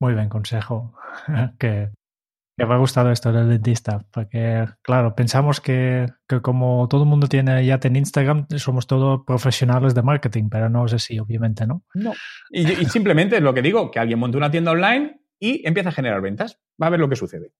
[0.00, 0.94] Muy buen consejo.
[1.58, 1.90] que,
[2.56, 4.04] me ha gustado esto del dentista.
[4.12, 6.06] Porque, claro, pensamos que,
[6.42, 10.84] como todo el mundo tiene ya en Instagram, somos todos profesionales de marketing, pero no
[10.84, 11.82] es así, obviamente, ¿no?
[11.94, 12.12] No.
[12.50, 15.88] Y, y simplemente es lo que digo, que alguien monte una tienda online y empieza
[15.88, 16.60] a generar ventas.
[16.80, 17.52] Va a ver lo que sucede.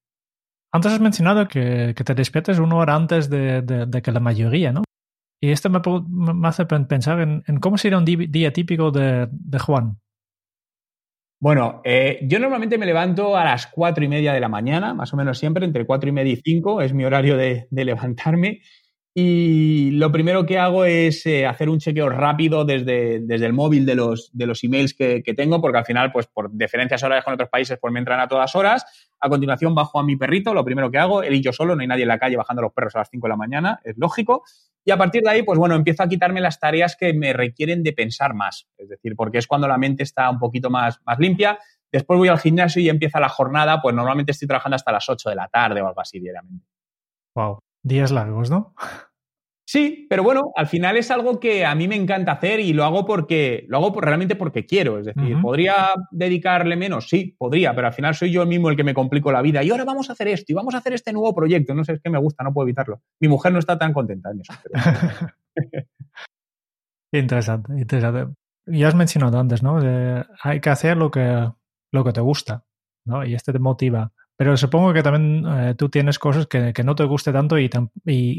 [0.74, 4.82] Antes has mencionado que, te despiertes una hora antes de, que la mayoría, ¿no?
[5.40, 9.28] Y esto me, hace pensar en, cómo sería un día típico de,
[9.64, 10.00] Juan.
[11.40, 15.14] Bueno, eh, yo normalmente me levanto a las cuatro y media de la mañana, más
[15.14, 18.62] o menos siempre, entre cuatro y media y cinco es mi horario de, levantarme.
[19.16, 23.87] Y lo primero que hago es eh, hacer un chequeo rápido desde, desde el móvil
[23.87, 27.24] de los, de los emails que, que, tengo, porque al final, pues por diferencias horarias
[27.24, 28.85] con otros países, pues me entran a todas horas.
[29.20, 31.83] A continuación bajo a mi perrito, lo primero que hago, él y yo solo, no
[31.83, 33.96] hay nadie en la calle bajando los perros a las 5 de la mañana, es
[33.96, 34.42] lógico.
[34.85, 37.85] Y a partir de ahí, pues bueno, empiezo a quitarme las tareas que me requieren
[37.85, 41.20] de pensar más, es decir, porque es cuando la mente está un poquito más, más
[41.20, 41.59] limpia.
[41.92, 45.31] Después voy al gimnasio y empieza la jornada, pues normalmente estoy trabajando hasta las 8
[45.31, 46.66] de la tarde o algo así diariamente.
[47.37, 48.75] Wow, días largos, ¿no?
[49.66, 52.85] Sí, pero bueno, al final es algo que a mí me encanta hacer y lo
[52.85, 54.99] hago porque lo hago realmente porque quiero.
[54.99, 57.09] Es decir, ¿podría dedicarle menos?
[57.09, 59.62] Sí, podría, pero al final soy yo mismo el que me complico la vida.
[59.62, 61.75] Y ahora vamos a hacer esto y vamos a hacer este nuevo proyecto.
[61.75, 63.01] No sé, es que me gusta, no puedo evitarlo.
[63.20, 64.53] Mi mujer no está tan contenta en eso.
[67.12, 68.35] interesante, interesante.
[68.66, 69.79] Ya has mencionado antes, ¿no?
[70.42, 71.51] hay que hacer lo que,
[71.90, 72.64] lo que te gusta,
[73.07, 73.25] ¿no?
[73.25, 74.12] Y este te motiva.
[74.37, 77.68] Pero supongo que también eh, tú tienes cosas que, no te guste tanto y,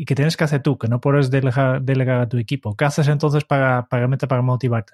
[0.05, 2.75] que tienes que hacer tú, que no puedes delegar, delegar a tu equipo.
[2.75, 4.93] ¿Qué haces entonces para, para, para motivarte?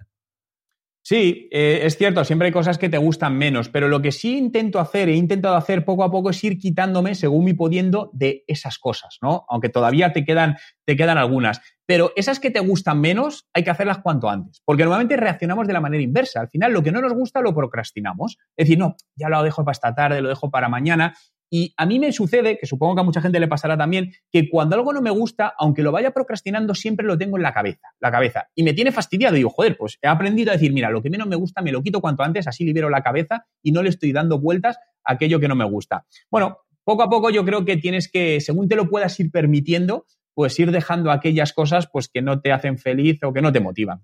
[1.03, 4.37] Sí, eh, es cierto, siempre hay cosas que te gustan menos, pero lo que sí
[4.37, 8.43] intento hacer, he intentado hacer poco a poco es ir quitándome, según mi pudiendo, de
[8.45, 9.45] esas cosas, ¿no?
[9.49, 11.59] Aunque todavía te quedan, te quedan algunas.
[11.91, 15.73] Pero esas que te gustan menos, hay que hacerlas cuanto antes, porque normalmente reaccionamos de
[15.73, 16.39] la manera inversa.
[16.39, 18.37] Al final, lo que no nos gusta lo procrastinamos.
[18.55, 21.13] Es decir, no, ya lo dejo para esta tarde, lo dejo para mañana.
[21.49, 24.49] Y a mí me sucede, que supongo que a mucha gente le pasará también, que
[24.49, 27.89] cuando algo no me gusta, aunque lo vaya procrastinando, siempre lo tengo en la cabeza,
[27.99, 28.47] la cabeza.
[28.55, 29.35] Y me tiene fastidiado.
[29.35, 31.73] Y digo, joder, pues he aprendido a decir, mira, lo que menos me gusta me
[31.73, 35.11] lo quito cuanto antes, así libero la cabeza y no le estoy dando vueltas a
[35.11, 36.05] aquello que no me gusta.
[36.29, 40.05] Bueno, poco a poco yo creo que tienes que, según te lo puedas ir permitiendo,
[40.33, 43.59] pues ir dejando aquellas cosas pues que no te hacen feliz o que no te
[43.59, 44.03] motivan.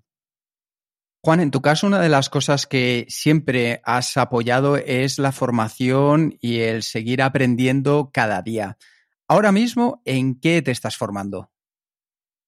[1.20, 6.36] Juan, en tu caso, una de las cosas que siempre has apoyado es la formación
[6.40, 8.78] y el seguir aprendiendo cada día.
[9.26, 11.50] Ahora mismo, ¿en qué te estás formando?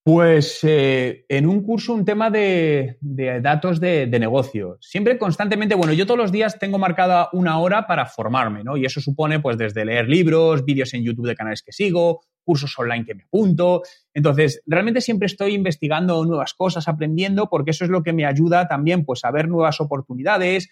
[0.02, 2.96] Pues eh, en un curso, un tema de,
[3.42, 4.78] datos de, negocio.
[4.80, 8.78] Siempre constantemente, bueno, yo todos los días tengo marcada una hora para formarme, ¿no?
[8.78, 12.74] Y eso supone, pues, desde leer libros, vídeos en YouTube de canales que sigo, cursos
[12.78, 13.82] online que me apunto.
[14.14, 18.68] Entonces, realmente siempre estoy investigando nuevas cosas, aprendiendo, porque eso es lo que me ayuda
[18.68, 20.70] también, pues, a ver nuevas oportunidades,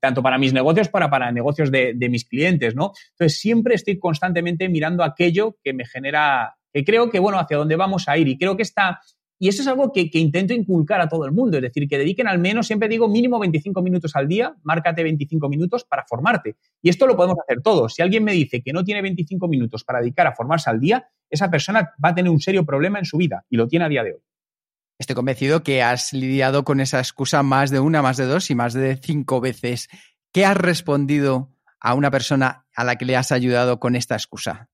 [0.00, 2.92] tanto para mis negocios, para, para negocios de, de mis clientes, ¿no?
[3.10, 7.76] Entonces, siempre estoy constantemente mirando aquello que me genera que creo que, bueno, hacia dónde
[7.76, 8.26] vamos a ir.
[8.26, 9.00] Y creo que está,
[9.38, 12.26] y eso es algo que, intento inculcar a todo el mundo, es decir, que dediquen
[12.26, 16.56] al menos, siempre digo, mínimo 25 minutos al día, márcate 25 minutos para formarte.
[16.82, 17.94] Y esto lo podemos hacer todos.
[17.94, 21.08] Si alguien me dice que no tiene 25 minutos para dedicar a formarse al día,
[21.30, 23.88] esa persona va a tener un serio problema en su vida y lo tiene a
[23.88, 24.20] día de hoy.
[24.98, 28.54] Estoy convencido que has lidiado con esa excusa más de una, más de dos y
[28.54, 29.88] más de cinco veces.
[30.32, 31.50] ¿Qué has respondido
[31.80, 34.70] a una persona a la que le has ayudado con esta excusa?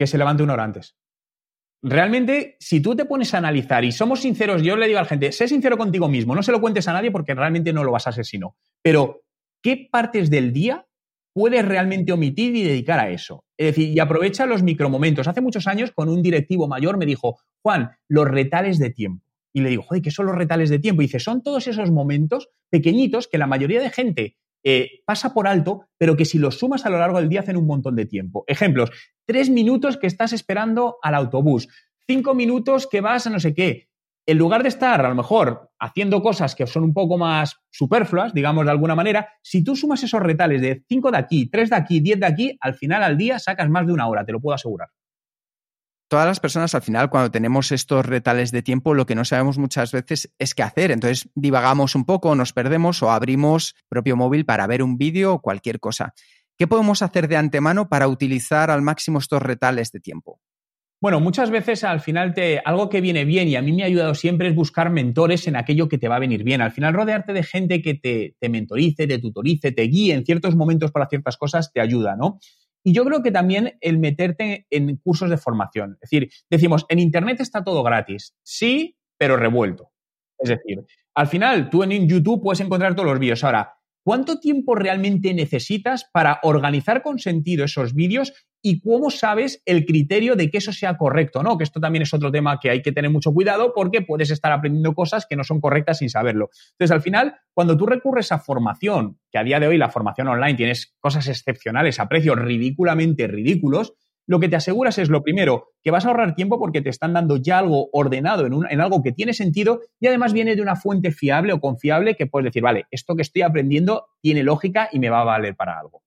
[0.00, 0.96] Que se levante una hora antes.
[1.82, 5.08] Realmente, si tú te pones a analizar y somos sinceros, yo le digo a la
[5.08, 7.92] gente, sé sincero contigo mismo, no se lo cuentes a nadie porque realmente no lo
[7.92, 8.56] vas a hacer si no.
[8.80, 9.24] Pero,
[9.62, 10.86] ¿qué partes del día
[11.34, 13.44] puedes realmente omitir y dedicar a eso?
[13.58, 15.28] Es decir, y aprovecha los micromomentos.
[15.28, 19.26] Hace muchos años, con un directivo mayor, me dijo, Juan, los retales de tiempo.
[19.52, 21.02] Y le digo, joder, ¿qué son los retales de tiempo?
[21.02, 25.48] Y dice, son todos esos momentos pequeñitos que la mayoría de gente eh, pasa por
[25.48, 28.06] alto, pero que si los sumas a lo largo del día hacen un montón de
[28.06, 28.44] tiempo.
[28.46, 28.90] Ejemplos,
[29.26, 31.68] tres minutos que estás esperando al autobús,
[32.06, 33.88] cinco minutos que vas a no sé qué.
[34.26, 38.34] En lugar de estar a lo mejor haciendo cosas que son un poco más superfluas,
[38.34, 41.76] digamos de alguna manera, si tú sumas esos retales de cinco de aquí, tres de
[41.76, 44.40] aquí, diez de aquí, al final al día sacas más de una hora, te lo
[44.40, 44.88] puedo asegurar
[46.10, 49.58] todas las personas al final cuando tenemos estos retales de tiempo lo que no sabemos
[49.58, 50.90] muchas veces es qué hacer.
[50.90, 55.40] Entonces divagamos un poco, nos perdemos o abrimos propio móvil para ver un vídeo o
[55.40, 56.12] cualquier cosa.
[56.58, 60.40] ¿Qué podemos hacer de antemano para utilizar al máximo estos retales de tiempo?
[61.00, 62.34] Bueno, muchas veces al final
[62.64, 65.56] algo que viene bien y a mí me ha ayudado siempre es buscar mentores en
[65.56, 66.60] aquello que te va a venir bien.
[66.60, 70.56] Al final rodearte de gente que te, te mentorice, te tutorice, te guíe en ciertos
[70.56, 72.40] momentos para ciertas cosas te ayuda, ¿no?
[72.82, 75.98] Y yo creo que también el meterte en cursos de formación.
[76.00, 78.34] Es decir, decimos, en Internet está todo gratis.
[78.42, 79.90] Sí, pero revuelto.
[80.38, 83.44] Es decir, al final tú en YouTube puedes encontrar todos los vídeos.
[83.44, 89.84] Ahora, ¿Cuánto tiempo realmente necesitas para organizar con sentido esos vídeos y cómo sabes el
[89.86, 91.56] criterio de que eso sea correcto, ¿no?
[91.56, 94.52] Que esto también es otro tema que hay que tener mucho cuidado porque puedes estar
[94.52, 96.50] aprendiendo cosas que no son correctas sin saberlo.
[96.72, 100.28] Entonces, al final, cuando tú recurres a formación, que a día de hoy la formación
[100.28, 103.94] online tienes cosas excepcionales a precios ridículamente ridículos,
[104.26, 107.14] lo que te aseguras es lo primero, que vas a ahorrar tiempo porque te están
[107.14, 110.76] dando ya algo ordenado en, en, algo que tiene sentido y además viene de una
[110.76, 115.00] fuente fiable o confiable que puedes decir, vale, esto que estoy aprendiendo tiene lógica y
[115.00, 116.02] me va a valer para algo.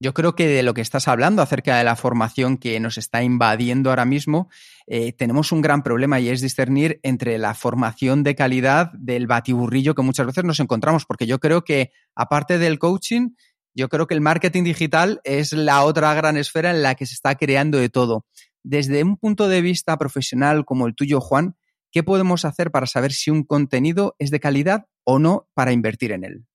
[0.00, 3.24] Yo creo que de lo que estás hablando acerca de la formación que nos está
[3.24, 4.48] invadiendo ahora mismo,
[4.86, 9.96] eh, tenemos un gran problema y es discernir entre la formación de calidad del batiburrillo
[9.96, 13.30] que muchas veces nos encontramos, porque yo creo que aparte del coaching,
[13.74, 17.14] yo creo que el marketing digital es la otra gran esfera en la que se
[17.14, 18.24] está creando de todo.
[18.62, 21.56] Desde un punto de vista profesional como el tuyo, Juan,
[21.90, 26.12] ¿qué podemos hacer para saber si un contenido es de calidad o no para invertir
[26.12, 26.47] en él?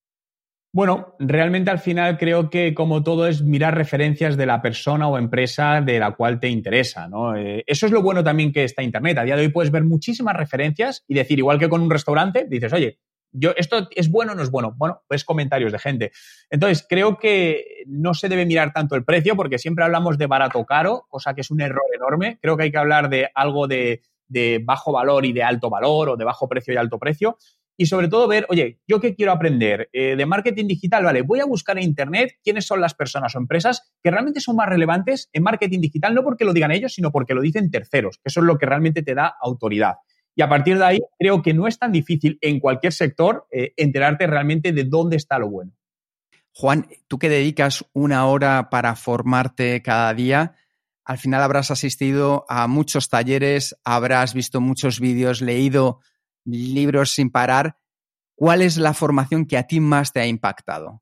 [0.76, 5.20] Bueno, realmente al final creo que como todo es mirar referencias de la persona o
[5.20, 7.36] empresa de la cual te interesa, ¿no?
[7.36, 9.20] Eh, eso es lo bueno también que está Internet.
[9.20, 12.48] A día de hoy puedes ver muchísimas referencias y decir, igual que con un restaurante,
[12.50, 12.98] dices, oye,
[13.32, 14.74] yo, ¿esto es bueno o no es bueno?
[14.76, 16.12] Bueno, pues comentarios de gente.
[16.50, 20.66] Entonces, creo que no se debe mirar tanto el precio, porque siempre hablamos de barato
[20.66, 22.40] caro, cosa que es un error enorme.
[22.42, 24.02] Creo que hay que hablar de algo de,
[24.64, 27.38] bajo valor y de alto valor, o de bajo precio y alto precio.
[27.76, 29.90] Y sobre todo ver, oye, ¿yo qué quiero aprender?
[29.94, 33.40] Eh, de marketing digital, vale, voy a buscar en Internet quiénes son las personas o
[33.40, 37.12] empresas que realmente son más relevantes en marketing digital, no porque lo digan ellos, sino
[37.12, 39.96] porque lo dicen terceros, que eso es lo que realmente te da autoridad.
[40.36, 43.74] Y a partir de ahí, creo que no es tan difícil en cualquier sector eh,
[43.78, 45.72] enterarte realmente de dónde está lo bueno.
[46.56, 50.56] Juan, tú que dedicas una hora para formarte cada día,
[51.06, 56.00] al final habrás asistido a muchos talleres, habrás visto muchos vídeos, leído
[56.46, 57.78] libros sin parar.
[58.36, 61.02] ¿Cuál es la formación que a ti más te ha impactado?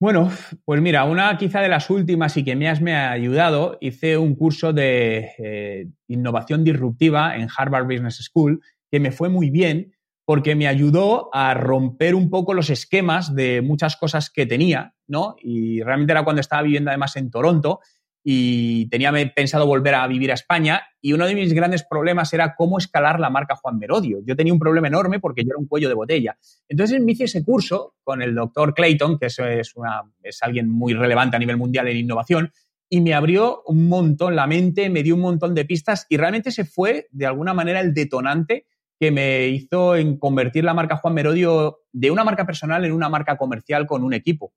[0.00, 0.30] Bueno,
[0.64, 4.72] pues mira, una quizá de las últimas y que me ha ayudado, hice un curso
[4.72, 9.94] de eh, innovación disruptiva en Harvard Business School, que me fue muy bien
[10.26, 15.36] porque me ayudó a romper un poco los esquemas de muchas cosas que tenía, ¿no?
[15.38, 17.80] Y realmente era cuando estaba viviendo además en Toronto
[18.26, 22.54] y tenía pensado volver a vivir a España y uno de mis grandes problemas era
[22.56, 24.20] cómo escalar la marca Juan Merodio.
[24.24, 26.38] Yo tenía un problema enorme porque yo era un cuello de botella.
[26.66, 31.36] Entonces me ese curso con el doctor Clayton, que es, una, es alguien muy relevante
[31.36, 32.50] a nivel mundial en innovación,
[32.88, 36.50] y me abrió un montón la mente, me dio un montón de pistas y realmente
[36.50, 38.66] se fue de alguna manera el detonante
[38.98, 43.08] que me hizo en convertir la marca Juan Merodio de una marca personal en una
[43.08, 44.52] marca comercial con un equipo.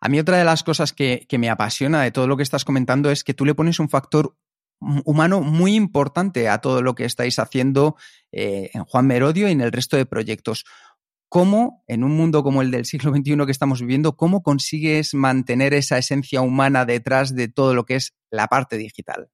[0.00, 3.10] A mí otra de las cosas que, me apasiona de todo lo que estás comentando
[3.10, 4.36] es que tú le pones un factor
[4.80, 7.96] humano muy importante a todo lo que estáis haciendo
[8.32, 10.64] eh, en Juan Merodio y en el resto de proyectos.
[11.28, 15.74] ¿Cómo, en un mundo como el del siglo XXI que estamos viviendo, cómo consigues mantener
[15.74, 19.28] esa esencia humana detrás de todo lo que es la parte digital?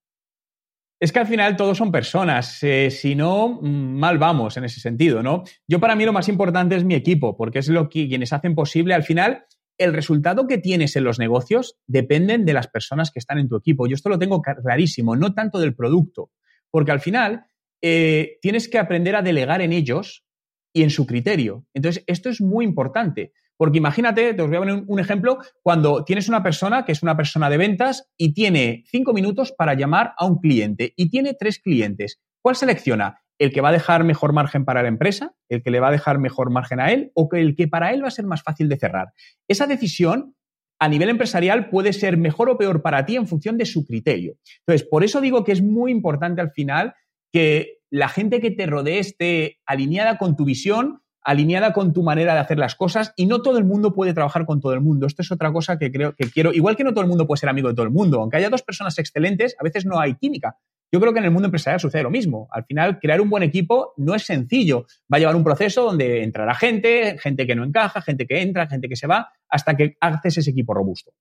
[0.99, 4.79] Es que al final todos son personas, eh, si no, mm, mal vamos en ese
[4.79, 5.43] sentido, ¿no?
[5.67, 8.55] Yo para mí lo más importante es mi equipo, porque es lo que quienes hacen
[8.55, 9.45] posible al final
[9.83, 13.57] el resultado que tienes en los negocios dependen de las personas que están en tu
[13.57, 13.87] equipo.
[13.87, 16.31] Yo esto lo tengo clarísimo, no tanto del producto,
[16.71, 17.47] porque al final
[17.83, 20.25] eh, tienes que aprender a delegar en ellos
[20.73, 21.67] y en su criterio.
[21.75, 26.05] Entonces, esto es muy importante, porque imagínate, te os voy a poner un ejemplo, cuando
[26.05, 30.15] tienes una persona que es una persona de ventas y tiene cinco minutos para llamar
[30.17, 32.21] a un cliente y tiene tres clientes.
[32.41, 33.22] ¿Cuál selecciona?
[33.39, 35.93] El que va a dejar mejor margen para la empresa, el que le va a
[35.93, 38.69] dejar mejor margen a él o el que para él va a ser más fácil
[38.69, 39.13] de cerrar.
[39.49, 40.35] Esa decisión
[40.79, 44.35] a nivel empresarial puede ser mejor o peor para ti en función de su criterio.
[44.67, 46.95] Entonces, por eso digo que es muy importante al final
[47.33, 52.35] que la gente que te rodee esté alineada con tu visión, alineada con tu manera
[52.35, 55.07] de hacer las cosas y no todo el mundo puede trabajar con todo el mundo.
[55.07, 57.39] Esto es otra cosa que creo que quiero, igual que no todo el mundo puede
[57.39, 60.15] ser amigo de todo el mundo, aunque haya dos personas excelentes, a veces no hay
[60.15, 60.57] química.
[60.93, 62.49] Yo creo que en el mundo empresarial sucede lo mismo.
[62.51, 64.87] Al final, crear un buen equipo no es sencillo.
[65.11, 68.69] Va a llevar un proceso donde entrará gente, gente que no encaja, gente que entra,
[68.69, 71.13] gente que se va, hasta que haces ese equipo robusto.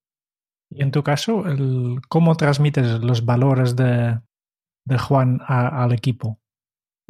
[0.69, 1.45] Y en tu caso,
[2.09, 4.19] ¿cómo transmites los valores de,
[4.97, 6.40] Juan al equipo?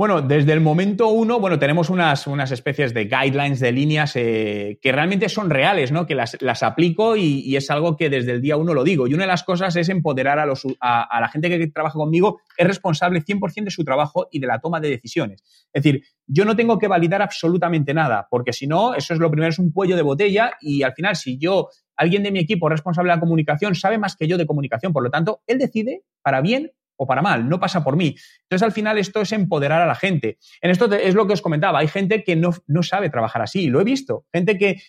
[0.02, 4.80] Bueno, desde el momento uno, bueno, tenemos unas, unas especies de guidelines, de líneas eh,
[4.82, 6.08] que realmente son reales, ¿no?
[6.08, 9.06] Que las, aplico y, es algo que desde el día uno lo digo.
[9.06, 12.42] Y una de las cosas es empoderar a, los, a, la gente que trabaja conmigo,
[12.58, 15.44] es responsable 100% de su trabajo y de la toma de decisiones.
[15.72, 19.30] Es decir, yo no tengo que validar absolutamente nada, porque si no, eso es lo
[19.30, 22.70] primero, es un cuello de botella y al final, si yo alguien de mi equipo
[22.70, 24.94] responsable de la comunicación sabe más que yo de comunicación.
[24.94, 26.72] Por lo tanto, él decide para bien
[27.02, 28.16] o para mal, no pasa por mí.
[28.44, 30.38] Entonces, al final, esto es empoderar a la gente.
[30.62, 33.82] En esto es lo que os comentaba, hay gente que no, sabe trabajar así, lo
[33.82, 34.84] he visto, gente que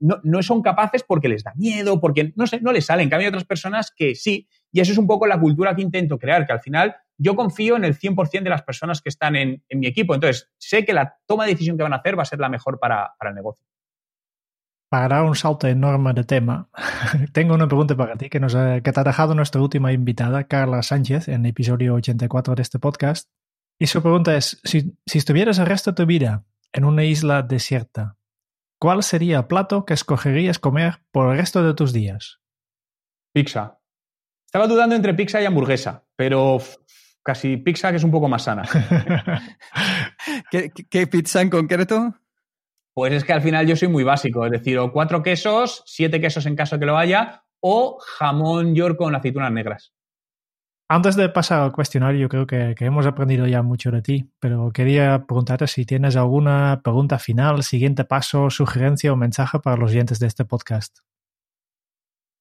[0.00, 3.26] no, son capaces porque les da miedo, porque no, sé, no les sale, en cambio
[3.26, 6.44] hay otras personas que sí, y eso es un poco la cultura que intento crear,
[6.44, 9.86] que al final yo confío en el 100% de las personas que están en, mi
[9.86, 12.40] equipo, entonces sé que la toma de decisión que van a hacer va a ser
[12.40, 13.64] la mejor para el negocio
[14.94, 16.68] para dar un salto enorme de tema,
[17.32, 20.44] tengo una pregunta para ti que, nos ha, que te ha dejado nuestra última invitada,
[20.44, 23.28] Carla Sánchez, en el episodio 84 de este podcast.
[23.76, 27.42] Y su pregunta es, si, si estuvieras el resto de tu vida en una isla
[27.42, 28.18] desierta,
[28.78, 32.38] ¿cuál sería el plato que escogerías comer por el resto de tus días?
[33.34, 33.80] Pizza.
[34.46, 36.58] Estaba dudando entre pizza y hamburguesa, pero
[37.24, 38.62] casi pizza que es un poco más sana.
[40.52, 42.14] qué pizza en concreto?
[42.94, 46.20] Pues es que al final yo soy muy básico, es decir, o cuatro quesos, siete
[46.20, 49.92] quesos en caso que lo haya, o jamón york con aceitunas negras.
[50.88, 55.24] Antes de pasar al cuestionario, creo que, hemos aprendido ya mucho de ti, pero quería
[55.26, 60.26] preguntarte si tienes alguna pregunta final, siguiente paso, sugerencia o mensaje para los oyentes de
[60.26, 60.98] este podcast.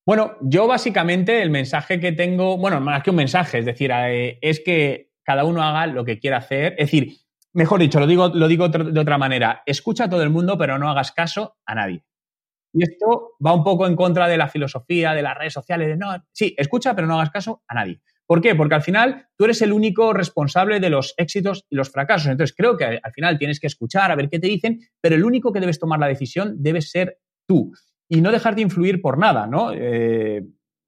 [0.06, 4.38] Bueno, yo básicamente el mensaje que tengo, bueno, más que un mensaje, es decir, eh,
[4.42, 6.74] es que cada uno haga lo que quiera hacer.
[6.78, 7.14] Es decir,
[7.54, 9.62] Mejor dicho, lo digo, lo digo de otra manera.
[9.66, 12.04] Escucha a todo el mundo, pero no hagas caso a nadie.
[12.74, 15.88] Y esto va un poco en contra de la filosofía de las redes sociales.
[15.88, 18.02] De no, sí, escucha, pero no hagas caso a nadie.
[18.26, 18.56] ¿Por qué?
[18.56, 22.32] Porque al final tú eres el único responsable de los éxitos y los fracasos.
[22.32, 25.24] Entonces creo que al final tienes que escuchar, a ver qué te dicen, pero el
[25.24, 27.72] único que debes tomar la decisión debe ser tú
[28.10, 29.72] y no dejarte influir por nada, ¿no?
[29.74, 30.44] Eh,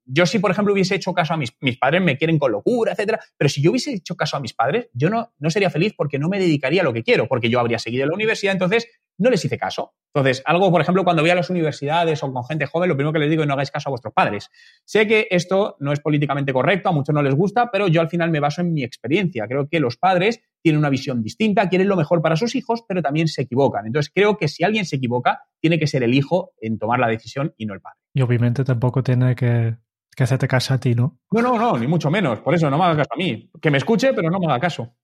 [0.05, 2.93] yo si, por ejemplo, hubiese hecho caso a mis, mis padres, me quieren con locura,
[2.93, 5.93] etcétera, pero si yo hubiese hecho caso a mis padres, yo no, no sería feliz
[5.97, 8.87] porque no me dedicaría a lo que quiero, porque yo habría seguido la universidad, entonces
[9.17, 9.93] no les hice caso.
[10.13, 13.11] Entonces, algo, por ejemplo, cuando voy a las universidades o con gente joven, lo primero
[13.11, 14.49] que les digo es no hagáis caso a vuestros padres.
[14.85, 18.09] Sé que esto no es políticamente correcto, a muchos no les gusta, pero yo al
[18.09, 19.45] final me baso en mi experiencia.
[19.47, 23.01] Creo que los padres tienen una visión distinta, quieren lo mejor para sus hijos, pero
[23.01, 23.85] también se equivocan.
[23.85, 27.07] Entonces creo que si alguien se equivoca, tiene que ser el hijo en tomar la
[27.07, 27.99] decisión y no el padre.
[28.13, 29.75] Y obviamente tampoco tiene que,
[30.23, 31.19] hacerte caso a ti, ¿no?
[31.31, 32.39] No, no, no, ni mucho menos.
[32.39, 33.49] Por eso no me haga caso a mí.
[33.61, 34.95] Que me escuche, pero no me haga caso.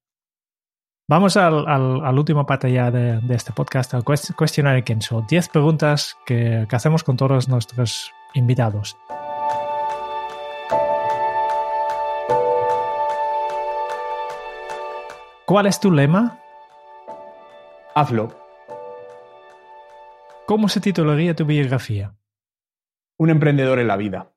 [1.07, 5.25] Vamos al, al, último parte ya de, este podcast, al cuestionario Kenzo.
[5.27, 8.95] 10 preguntas que, que hacemos con todos nuestros invitados.
[15.45, 16.39] ¿Cuál es tu lema?
[17.93, 18.33] Hazlo.
[20.45, 22.15] ¿Cómo se titularía tu biografía?
[23.17, 24.31] Un emprendedor en la vida.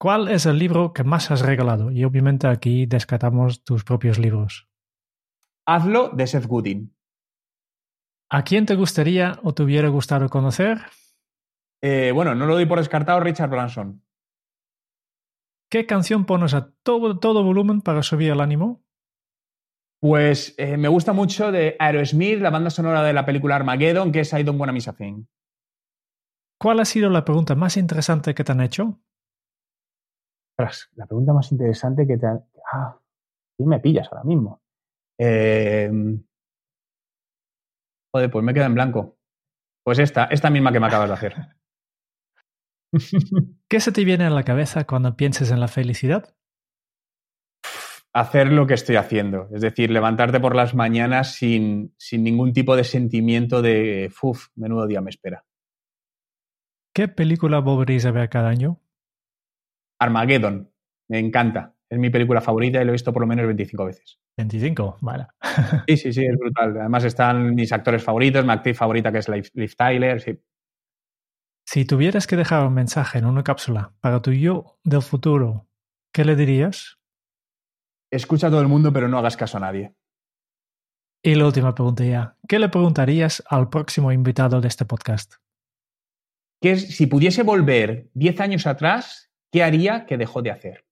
[0.00, 1.90] ¿Cuál es el libro que más has regalado?
[1.90, 4.68] Y obviamente aquí descartamos tus propios libros.
[5.66, 6.96] Hazlo de Seth Godin.
[8.30, 10.78] ¿A quién te gustaría o te hubiera gustado conocer?
[11.82, 14.04] Eh, bueno, no lo doy por descartado, Richard Branson.
[15.70, 18.84] ¿Qué canción pones a todo, todo volumen para subir el ánimo?
[20.00, 24.20] Pues eh, me gusta mucho de Aerosmith, la banda sonora de la película Armageddon, que
[24.20, 25.24] es I Don't Wanna Miss a Thing.
[26.60, 29.00] ¿Cuál ha sido la pregunta más interesante que te han hecho?
[30.96, 32.44] La pregunta más interesante que te han...
[32.72, 32.98] Ah,
[33.56, 34.60] sí me pillas ahora mismo.
[35.18, 35.90] Eh...
[38.12, 39.18] Joder, pues me queda en blanco.
[39.84, 41.34] Pues esta, esta misma que me acabas de hacer.
[43.68, 46.34] ¿Qué se te viene a la cabeza cuando pienses en la felicidad?
[48.12, 49.48] hacer lo que estoy haciendo.
[49.52, 54.86] Es decir, levantarte por las mañanas sin, sin ningún tipo de sentimiento de, uff, menudo
[54.86, 55.44] día me espera.
[56.94, 58.80] ¿Qué película volveréis a ver cada año?
[59.98, 60.70] Armageddon.
[61.08, 61.74] Me encanta.
[61.90, 64.20] Es mi película favorita y lo he visto por lo menos 25 veces.
[64.36, 65.26] 25, vale.
[65.88, 66.78] sí, sí, sí, es brutal.
[66.78, 70.20] Además están mis actores favoritos, mi actriz favorita que es Liv, Tyler.
[70.20, 70.38] Sí.
[71.66, 75.68] Si tuvieras que dejar un mensaje en una cápsula para tu yo del futuro,
[76.12, 76.98] ¿qué le dirías?
[78.10, 79.94] Escucha a todo el mundo, pero no hagas caso a nadie.
[81.22, 82.36] Y la última pregunta ya.
[82.46, 85.34] ¿Qué le preguntarías al próximo invitado de este podcast?
[86.62, 90.84] Que si pudiese volver 10 años atrás, ¿qué haría que dejó de hacer?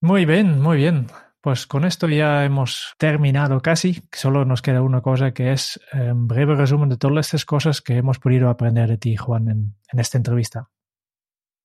[0.00, 1.06] Muy bien, muy bien.
[1.40, 4.02] Pues con esto ya hemos terminado casi.
[4.12, 7.82] Solo nos queda una cosa que es un em, breve resumen de todas estas cosas
[7.82, 10.70] que hemos podido aprender de ti, Juan, en esta entrevista.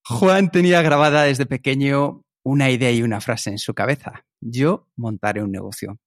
[0.05, 4.26] Juan tenía grabada desde pequeño una idea y una frase en su cabeza.
[4.41, 5.99] Yo montaré un negocio.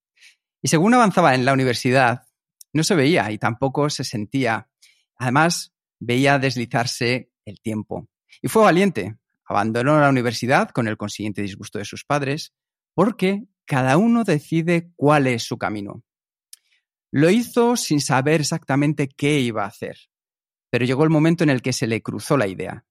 [0.60, 2.22] Y según avanzaba en la universidad,
[2.72, 4.68] no se veía y tampoco se sentía.
[5.16, 8.08] Además, veía deslizarse el tiempo.
[8.40, 9.16] Y fue valiente.
[9.53, 12.55] Abandonó la universidad con el consiguiente disgusto de sus padres,
[12.94, 16.03] porque cada uno decide cuál es su camino.
[17.11, 19.98] Lo hizo sin saber exactamente qué iba a hacer,
[20.70, 22.86] pero llegó el momento en el que se le cruzó la idea.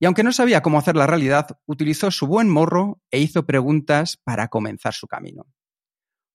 [0.00, 4.16] Y aunque no sabía cómo hacer la realidad, utilizó su buen morro e hizo preguntas
[4.16, 5.46] para comenzar su camino.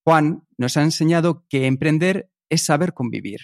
[0.04, 3.40] Juan nos ha enseñado que emprender es saber convivir.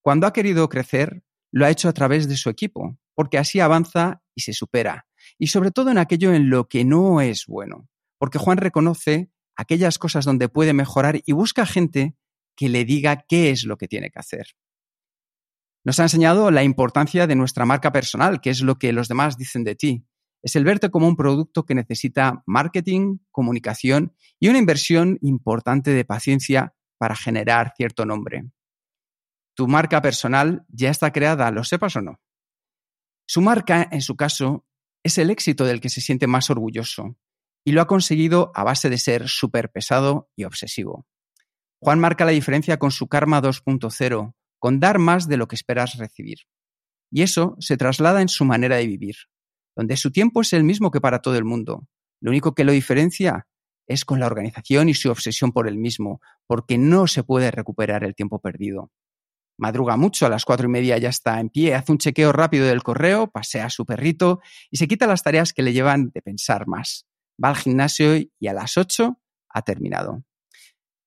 [0.00, 1.22] Cuando ha querido crecer,
[1.52, 5.06] lo ha hecho a través de su equipo, porque así avanza y se supera,
[5.38, 9.98] y sobre todo en aquello en lo que no es bueno, porque Juan reconoce aquellas
[9.98, 12.16] cosas donde puede mejorar y busca gente
[12.56, 14.46] que le diga qué es lo que tiene que hacer.
[15.84, 19.36] Nos ha enseñado la importancia de nuestra marca personal, que es lo que los demás
[19.36, 20.04] dicen de ti.
[20.42, 26.04] Es el verte como un producto que necesita marketing, comunicación y una inversión importante de
[26.04, 28.50] paciencia para generar cierto nombre.
[29.54, 32.20] Tu marca personal ya está creada, lo sepas o no.
[33.26, 34.66] Su marca, en su caso,
[35.06, 37.16] es el éxito del que se siente más orgulloso
[37.64, 41.06] y lo ha conseguido a base de ser súper pesado y obsesivo.
[41.80, 45.96] Juan marca la diferencia con su Karma 2.0, con dar más de lo que esperas
[45.96, 46.38] recibir.
[47.10, 49.14] Y eso se traslada en su manera de vivir,
[49.76, 51.86] donde su tiempo es el mismo que para todo el mundo.
[52.20, 53.46] Lo único que lo diferencia
[53.86, 58.02] es con la organización y su obsesión por el mismo, porque no se puede recuperar
[58.02, 58.90] el tiempo perdido.
[59.58, 62.66] Madruga mucho, a las cuatro y media ya está en pie, hace un chequeo rápido
[62.66, 64.40] del correo, pasea a su perrito
[64.70, 67.06] y se quita las tareas que le llevan de pensar más.
[67.42, 70.24] Va al gimnasio y a las ocho ha terminado.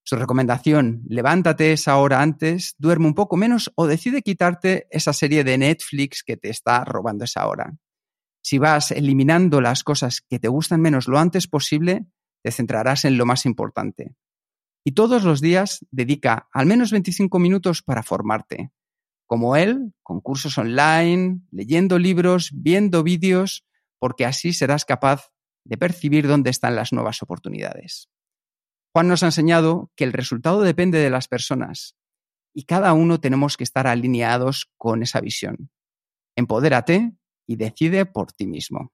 [0.03, 5.43] Su recomendación, levántate esa hora antes, duerme un poco menos o decide quitarte esa serie
[5.43, 7.75] de Netflix que te está robando esa hora.
[8.41, 12.07] Si vas eliminando las cosas que te gustan menos lo antes posible,
[12.41, 14.15] te centrarás en lo más importante.
[14.83, 18.71] Y todos los días dedica al menos 25 minutos para formarte.
[19.27, 23.65] Como él, con cursos online, leyendo libros, viendo vídeos,
[23.99, 25.31] porque así serás capaz
[25.65, 28.09] de percibir dónde están las nuevas oportunidades.
[28.93, 31.95] Juan nos ha enseñado que el resultado depende de las personas
[32.53, 35.69] y cada uno tenemos que estar alineados con esa visión.
[36.35, 37.13] Empodérate
[37.45, 38.91] y decide por ti mismo.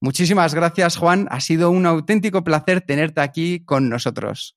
[0.00, 1.28] Muchísimas gracias, Juan.
[1.30, 4.56] Ha sido un auténtico placer tenerte aquí con nosotros.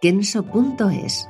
[0.00, 1.28] kenso.es.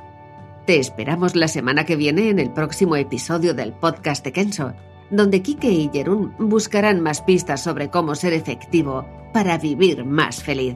[0.65, 4.73] Te esperamos la semana que viene en el próximo episodio del podcast de Kenso,
[5.09, 10.75] donde Kike y Jerún buscarán más pistas sobre cómo ser efectivo para vivir más feliz.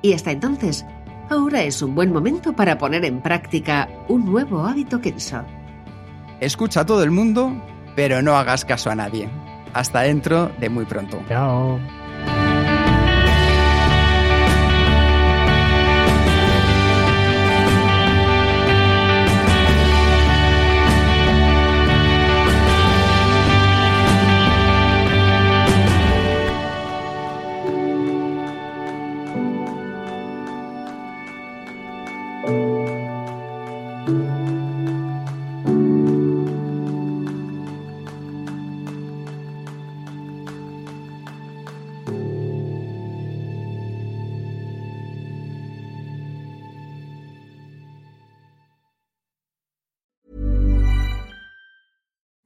[0.00, 0.86] Y hasta entonces,
[1.28, 5.42] ahora es un buen momento para poner en práctica un nuevo hábito Kenso.
[6.38, 7.52] Escucha a todo el mundo,
[7.96, 9.28] pero no hagas caso a nadie.
[9.72, 11.20] Hasta dentro de muy pronto.
[11.28, 11.80] Chao.